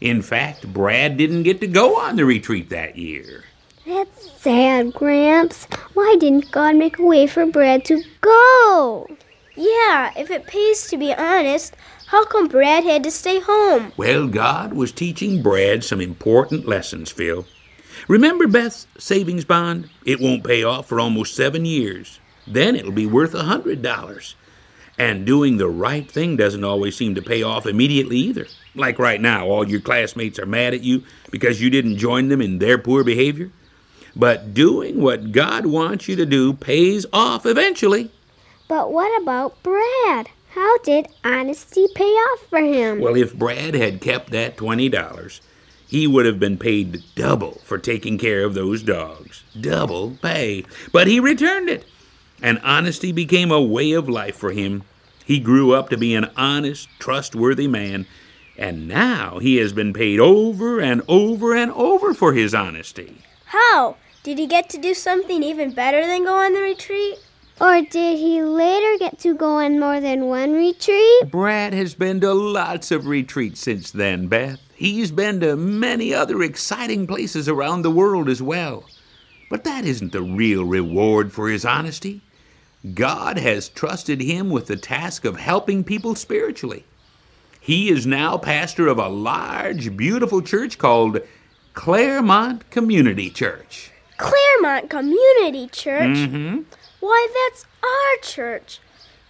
In 0.02 0.22
fact, 0.22 0.72
Brad 0.74 1.18
didn't 1.18 1.44
get 1.44 1.60
to 1.62 1.68
go 1.68 1.98
on 2.00 2.16
the 2.16 2.26
retreat 2.26 2.70
that 2.70 2.98
year. 2.98 3.46
That's 3.86 4.32
sad, 4.42 4.94
Gramps. 4.94 5.66
Why 5.94 6.18
didn't 6.20 6.52
God 6.52 6.76
make 6.76 6.98
a 6.98 7.04
way 7.06 7.28
for 7.28 7.46
Brad 7.46 7.86
to 7.86 8.02
go? 8.22 9.08
Yeah, 9.56 10.12
if 10.18 10.32
it 10.32 10.48
pays 10.48 10.88
to 10.88 10.98
be 10.98 11.14
honest, 11.14 11.76
how 12.08 12.26
come 12.26 12.48
Brad 12.48 12.84
had 12.84 13.04
to 13.04 13.12
stay 13.12 13.40
home? 13.40 13.92
Well, 13.98 14.28
God 14.28 14.74
was 14.74 14.92
teaching 14.92 15.42
Brad 15.42 15.84
some 15.84 16.02
important 16.02 16.68
lessons, 16.68 17.12
Phil. 17.12 17.46
Remember 18.08 18.48
Beth's 18.48 18.88
savings 18.98 19.46
bond? 19.46 19.90
It 20.06 20.20
won't 20.20 20.44
pay 20.44 20.64
off 20.64 20.88
for 20.88 21.00
almost 21.00 21.36
seven 21.36 21.66
years. 21.66 22.20
Then 22.46 22.76
it'll 22.76 22.92
be 22.92 23.08
worth 23.08 23.34
a 23.34 23.44
hundred 23.44 23.82
dollars. 23.82 24.36
And 24.98 25.26
doing 25.26 25.58
the 25.58 25.68
right 25.68 26.10
thing 26.10 26.38
doesn't 26.38 26.64
always 26.64 26.96
seem 26.96 27.16
to 27.16 27.22
pay 27.22 27.44
off 27.44 27.66
immediately 27.66 28.18
either. 28.18 28.48
Like 28.76 29.00
right 29.00 29.20
now, 29.20 29.48
all 29.48 29.68
your 29.68 29.82
classmates 29.82 30.40
are 30.40 30.46
mad 30.46 30.74
at 30.74 30.84
you 30.84 31.04
because 31.32 31.62
you 31.62 31.70
didn't 31.70 31.98
join 31.98 32.30
them 32.30 32.42
in 32.42 32.60
their 32.60 32.78
poor 32.78 33.04
behavior. 33.04 33.52
But 34.16 34.54
doing 34.54 35.02
what 35.02 35.34
God 35.34 35.66
wants 35.66 36.08
you 36.08 36.16
to 36.16 36.26
do 36.26 36.54
pays 36.54 37.06
off 37.12 37.46
eventually. 37.46 38.12
But 38.68 38.92
what 38.92 39.22
about 39.22 39.62
Brad? 39.64 40.30
How 40.56 40.78
did 40.78 41.08
honesty 41.26 41.86
pay 41.94 42.06
off 42.06 42.48
for 42.50 42.60
him? 42.60 43.02
Well, 43.02 43.18
if 43.18 43.34
Brad 43.36 43.74
had 43.74 44.00
kept 44.00 44.32
that 44.32 44.56
$20, 44.56 45.42
he 45.86 46.08
would 46.08 46.26
have 46.26 46.40
been 46.40 46.58
paid 46.58 47.04
double 47.14 47.60
for 47.66 47.78
taking 47.78 48.18
care 48.18 48.46
of 48.46 48.54
those 48.54 48.82
dogs. 48.82 49.44
Double 49.60 50.18
pay. 50.22 50.64
But 50.94 51.08
he 51.08 51.20
returned 51.20 51.68
it. 51.68 51.84
And 52.42 52.62
honesty 52.64 53.12
became 53.12 53.52
a 53.52 53.62
way 53.62 53.92
of 53.92 54.08
life 54.08 54.38
for 54.38 54.54
him. 54.54 54.84
He 55.26 55.42
grew 55.42 55.74
up 55.74 55.90
to 55.90 55.98
be 55.98 56.16
an 56.16 56.32
honest, 56.38 56.88
trustworthy 57.00 57.68
man. 57.68 58.06
And 58.58 58.88
now 58.88 59.40
he 59.40 59.58
has 59.58 59.74
been 59.74 59.92
paid 59.92 60.22
over 60.22 60.80
and 60.80 61.02
over 61.10 61.54
and 61.54 61.70
over 61.74 62.14
for 62.14 62.32
his 62.32 62.56
honesty. 62.56 63.18
How? 63.48 63.98
Did 64.24 64.40
he 64.40 64.48
get 64.48 64.70
to 64.70 64.78
do 64.78 64.94
something 64.94 65.44
even 65.44 65.72
better 65.72 66.08
than 66.08 66.24
go 66.24 66.36
on 66.38 66.54
the 66.54 66.62
retreat? 66.62 67.20
Or 67.60 67.82
did 67.82 68.20
he 68.20 68.42
later 68.42 68.98
get 69.00 69.18
to 69.20 69.34
go 69.34 69.60
on 69.60 69.80
more 69.80 70.02
than 70.02 70.26
one 70.26 70.54
retreat? 70.54 71.32
Brad 71.32 71.74
has 71.74 71.96
been 71.96 72.20
to 72.22 72.34
lots 72.34 72.92
of 72.92 73.08
retreats 73.08 73.62
since 73.62 73.92
then, 73.92 74.28
Beth. 74.28 74.60
He's 74.76 75.10
been 75.10 75.40
to 75.40 75.56
many 75.56 76.14
other 76.14 76.44
exciting 76.44 77.08
places 77.08 77.48
around 77.48 77.82
the 77.82 77.92
world 77.92 78.28
as 78.28 78.42
well. 78.42 78.84
But 79.50 79.64
that 79.64 79.86
isn't 79.86 80.12
the 80.12 80.22
real 80.22 80.66
reward 80.66 81.32
for 81.32 81.48
his 81.48 81.64
honesty. 81.64 82.22
God 82.94 83.38
has 83.38 83.70
trusted 83.70 84.20
him 84.22 84.50
with 84.50 84.68
the 84.68 84.76
task 84.76 85.24
of 85.24 85.38
helping 85.38 85.84
people 85.84 86.14
spiritually. 86.16 86.84
He 87.62 87.90
is 87.90 88.06
now 88.06 88.38
pastor 88.38 88.88
of 88.88 89.00
a 89.00 89.08
large, 89.08 89.96
beautiful 89.96 90.42
church 90.42 90.78
called 90.78 91.22
Claremont 91.74 92.70
Community 92.70 93.30
Church. 93.30 93.92
Claremont 94.18 94.90
Community 94.90 95.68
Church? 95.68 96.18
Mm-hmm. 96.18 96.62
Why, 97.06 97.28
that's 97.52 97.68
our 97.84 98.22
church. 98.24 98.80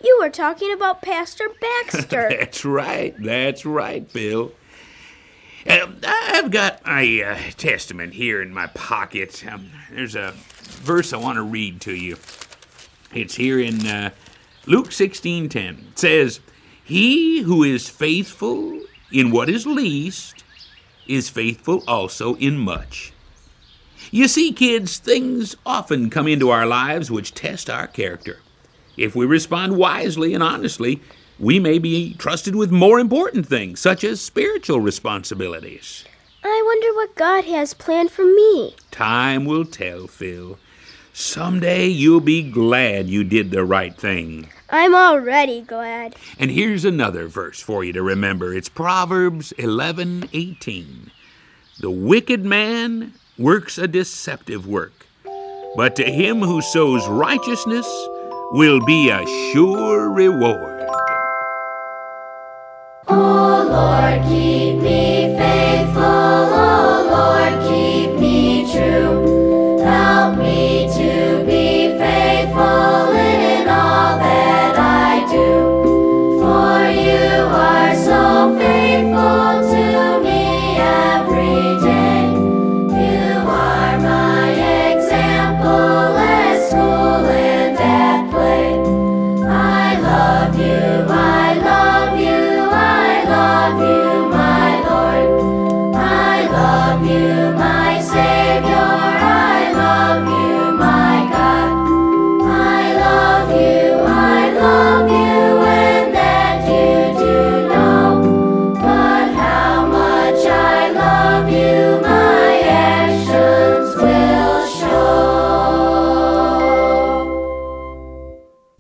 You 0.02 0.18
were 0.22 0.30
talking 0.30 0.72
about 0.72 1.02
Pastor 1.02 1.50
Baxter. 1.60 2.30
That's 2.40 2.64
right. 2.64 3.14
That's 3.22 3.66
right, 3.66 4.12
Bill. 4.14 4.54
Um, 5.70 5.98
I've 6.08 6.52
got 6.52 6.86
my 6.86 7.22
uh, 7.22 7.38
testament 7.58 8.14
here 8.14 8.42
in 8.42 8.54
my 8.54 8.68
pocket. 8.68 9.44
Um, 9.46 9.72
there's 9.92 10.16
a 10.16 10.34
verse 10.36 11.12
I 11.12 11.18
want 11.18 11.36
to 11.36 11.42
read 11.42 11.82
to 11.82 11.94
you. 11.94 12.16
It's 13.14 13.36
here 13.36 13.60
in 13.60 13.86
uh, 13.86 14.12
Luke 14.66 14.92
16:10. 14.92 15.90
It 15.92 16.00
says, 16.00 16.40
"He 16.82 17.42
who 17.42 17.62
is 17.62 17.90
faithful 17.90 18.80
in 19.12 19.32
what 19.32 19.50
is 19.50 19.68
least 19.68 20.46
is 21.08 21.28
faithful 21.28 21.84
also 21.90 22.36
in 22.36 22.58
much." 22.58 23.12
You 24.16 24.30
see, 24.30 24.54
kids, 24.54 24.98
things 24.98 25.58
often 25.66 26.10
come 26.10 26.26
into 26.26 26.50
our 26.50 26.66
lives 26.66 27.12
which 27.12 27.34
test 27.34 27.70
our 27.70 27.86
character. 27.86 28.40
If 28.96 29.14
we 29.14 29.26
respond 29.26 29.76
wisely 29.76 30.34
and 30.34 30.42
honestly, 30.42 31.02
we 31.38 31.60
may 31.60 31.80
be 31.80 32.14
trusted 32.14 32.56
with 32.56 32.72
more 32.72 32.98
important 32.98 33.46
things, 33.46 33.82
such 33.82 34.06
as 34.06 34.22
spiritual 34.22 34.80
responsibilities. 34.80 36.06
I 36.46 36.64
wonder 36.66 36.96
what 36.96 37.16
God 37.16 37.44
has 37.44 37.74
planned 37.74 38.10
for 38.10 38.24
me. 38.24 38.78
Time 38.90 39.44
will 39.44 39.66
tell, 39.66 40.08
Phil. 40.08 40.60
Someday 41.12 41.88
you'll 41.88 42.22
be 42.22 42.50
glad 42.50 43.10
you 43.10 43.26
did 43.26 43.52
the 43.52 43.66
right 43.66 43.98
thing. 43.98 44.48
I'm 44.70 44.96
already 44.96 45.60
glad. 45.60 46.16
And 46.40 46.52
here's 46.52 46.86
another 46.86 47.28
verse 47.28 47.60
for 47.60 47.84
you 47.84 47.92
to 47.92 48.02
remember. 48.02 48.54
It's 48.54 48.70
Proverbs 48.70 49.52
11:18. 49.58 51.12
The 51.82 51.92
wicked 51.92 52.46
man 52.46 53.12
works 53.38 53.78
a 53.78 53.88
deceptive 53.88 54.66
work, 54.66 55.06
but 55.76 55.96
to 55.98 56.04
him 56.10 56.40
who 56.40 56.62
sows 56.62 57.06
righteousness 57.08 57.86
will 58.52 58.84
be 58.86 59.10
a 59.10 59.26
sure 59.52 60.10
reward. 60.10 60.88
Oh 63.08 63.68
Lord, 63.70 64.24
keep 64.30 64.78
me 64.78 65.36
faithful. 65.38 66.45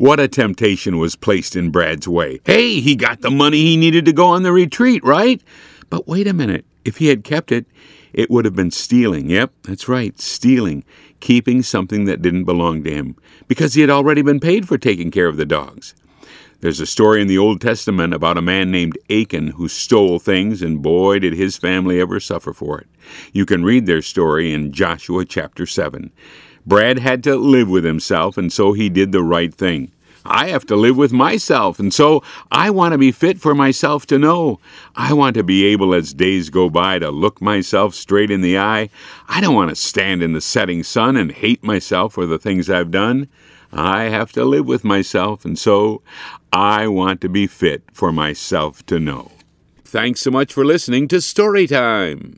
What 0.05 0.19
a 0.19 0.27
temptation 0.27 0.99
was 0.99 1.15
placed 1.15 1.55
in 1.55 1.71
Brad's 1.71 2.07
way. 2.07 2.39
Hey, 2.45 2.79
he 2.79 2.95
got 2.95 3.21
the 3.21 3.31
money 3.31 3.57
he 3.57 3.75
needed 3.75 4.05
to 4.05 4.13
go 4.13 4.27
on 4.27 4.43
the 4.43 4.51
retreat, 4.51 5.03
right? 5.03 5.41
But 5.89 6.07
wait 6.07 6.27
a 6.27 6.33
minute. 6.33 6.63
If 6.85 6.97
he 6.97 7.07
had 7.07 7.23
kept 7.23 7.51
it, 7.51 7.65
it 8.13 8.29
would 8.29 8.45
have 8.45 8.55
been 8.55 8.69
stealing. 8.69 9.31
Yep, 9.31 9.51
that's 9.63 9.87
right, 9.87 10.19
stealing. 10.19 10.83
Keeping 11.21 11.63
something 11.63 12.05
that 12.05 12.21
didn't 12.21 12.43
belong 12.43 12.83
to 12.83 12.91
him. 12.93 13.15
Because 13.47 13.73
he 13.73 13.81
had 13.81 13.89
already 13.89 14.21
been 14.21 14.39
paid 14.39 14.67
for 14.67 14.77
taking 14.77 15.09
care 15.09 15.25
of 15.25 15.37
the 15.37 15.45
dogs. 15.45 15.95
There's 16.59 16.79
a 16.79 16.85
story 16.85 17.19
in 17.19 17.27
the 17.27 17.39
Old 17.39 17.59
Testament 17.59 18.13
about 18.13 18.37
a 18.37 18.43
man 18.43 18.69
named 18.69 18.99
Achan 19.09 19.53
who 19.53 19.67
stole 19.67 20.19
things, 20.19 20.61
and 20.61 20.83
boy, 20.83 21.17
did 21.17 21.33
his 21.33 21.57
family 21.57 21.99
ever 21.99 22.19
suffer 22.19 22.53
for 22.53 22.79
it. 22.79 22.87
You 23.33 23.47
can 23.47 23.63
read 23.63 23.87
their 23.87 24.03
story 24.03 24.53
in 24.53 24.71
Joshua 24.71 25.25
chapter 25.25 25.65
7. 25.65 26.11
Brad 26.67 26.97
had 26.97 27.23
to 27.23 27.35
live 27.35 27.69
with 27.69 27.83
himself, 27.83 28.37
and 28.37 28.51
so 28.53 28.73
he 28.73 28.89
did 28.89 29.11
the 29.11 29.23
right 29.23 29.53
thing. 29.53 29.91
I 30.25 30.47
have 30.47 30.65
to 30.67 30.75
live 30.75 30.97
with 30.97 31.13
myself, 31.13 31.79
and 31.79 31.93
so 31.93 32.23
I 32.51 32.69
want 32.69 32.93
to 32.93 32.97
be 32.97 33.11
fit 33.11 33.39
for 33.39 33.53
myself 33.53 34.05
to 34.07 34.17
know. 34.17 34.59
I 34.95 35.13
want 35.13 35.35
to 35.35 35.43
be 35.43 35.65
able, 35.65 35.93
as 35.93 36.13
days 36.13 36.49
go 36.49 36.69
by, 36.69 36.99
to 36.99 37.11
look 37.11 37.41
myself 37.41 37.93
straight 37.93 38.31
in 38.31 38.41
the 38.41 38.57
eye. 38.57 38.89
I 39.27 39.41
don't 39.41 39.55
want 39.55 39.69
to 39.69 39.75
stand 39.75 40.23
in 40.23 40.33
the 40.33 40.41
setting 40.41 40.83
sun 40.83 41.15
and 41.15 41.31
hate 41.31 41.63
myself 41.63 42.13
for 42.13 42.25
the 42.25 42.39
things 42.39 42.69
I've 42.69 42.91
done. 42.91 43.29
I 43.71 44.03
have 44.03 44.31
to 44.33 44.45
live 44.45 44.65
with 44.65 44.83
myself, 44.83 45.45
and 45.45 45.59
so 45.59 46.01
I 46.51 46.87
want 46.87 47.21
to 47.21 47.29
be 47.29 47.45
fit 47.45 47.83
for 47.93 48.11
myself 48.11 48.85
to 48.87 48.99
know. 48.99 49.31
Thanks 49.83 50.21
so 50.21 50.31
much 50.31 50.53
for 50.53 50.65
listening 50.65 51.07
to 51.09 51.17
Storytime. 51.17 52.37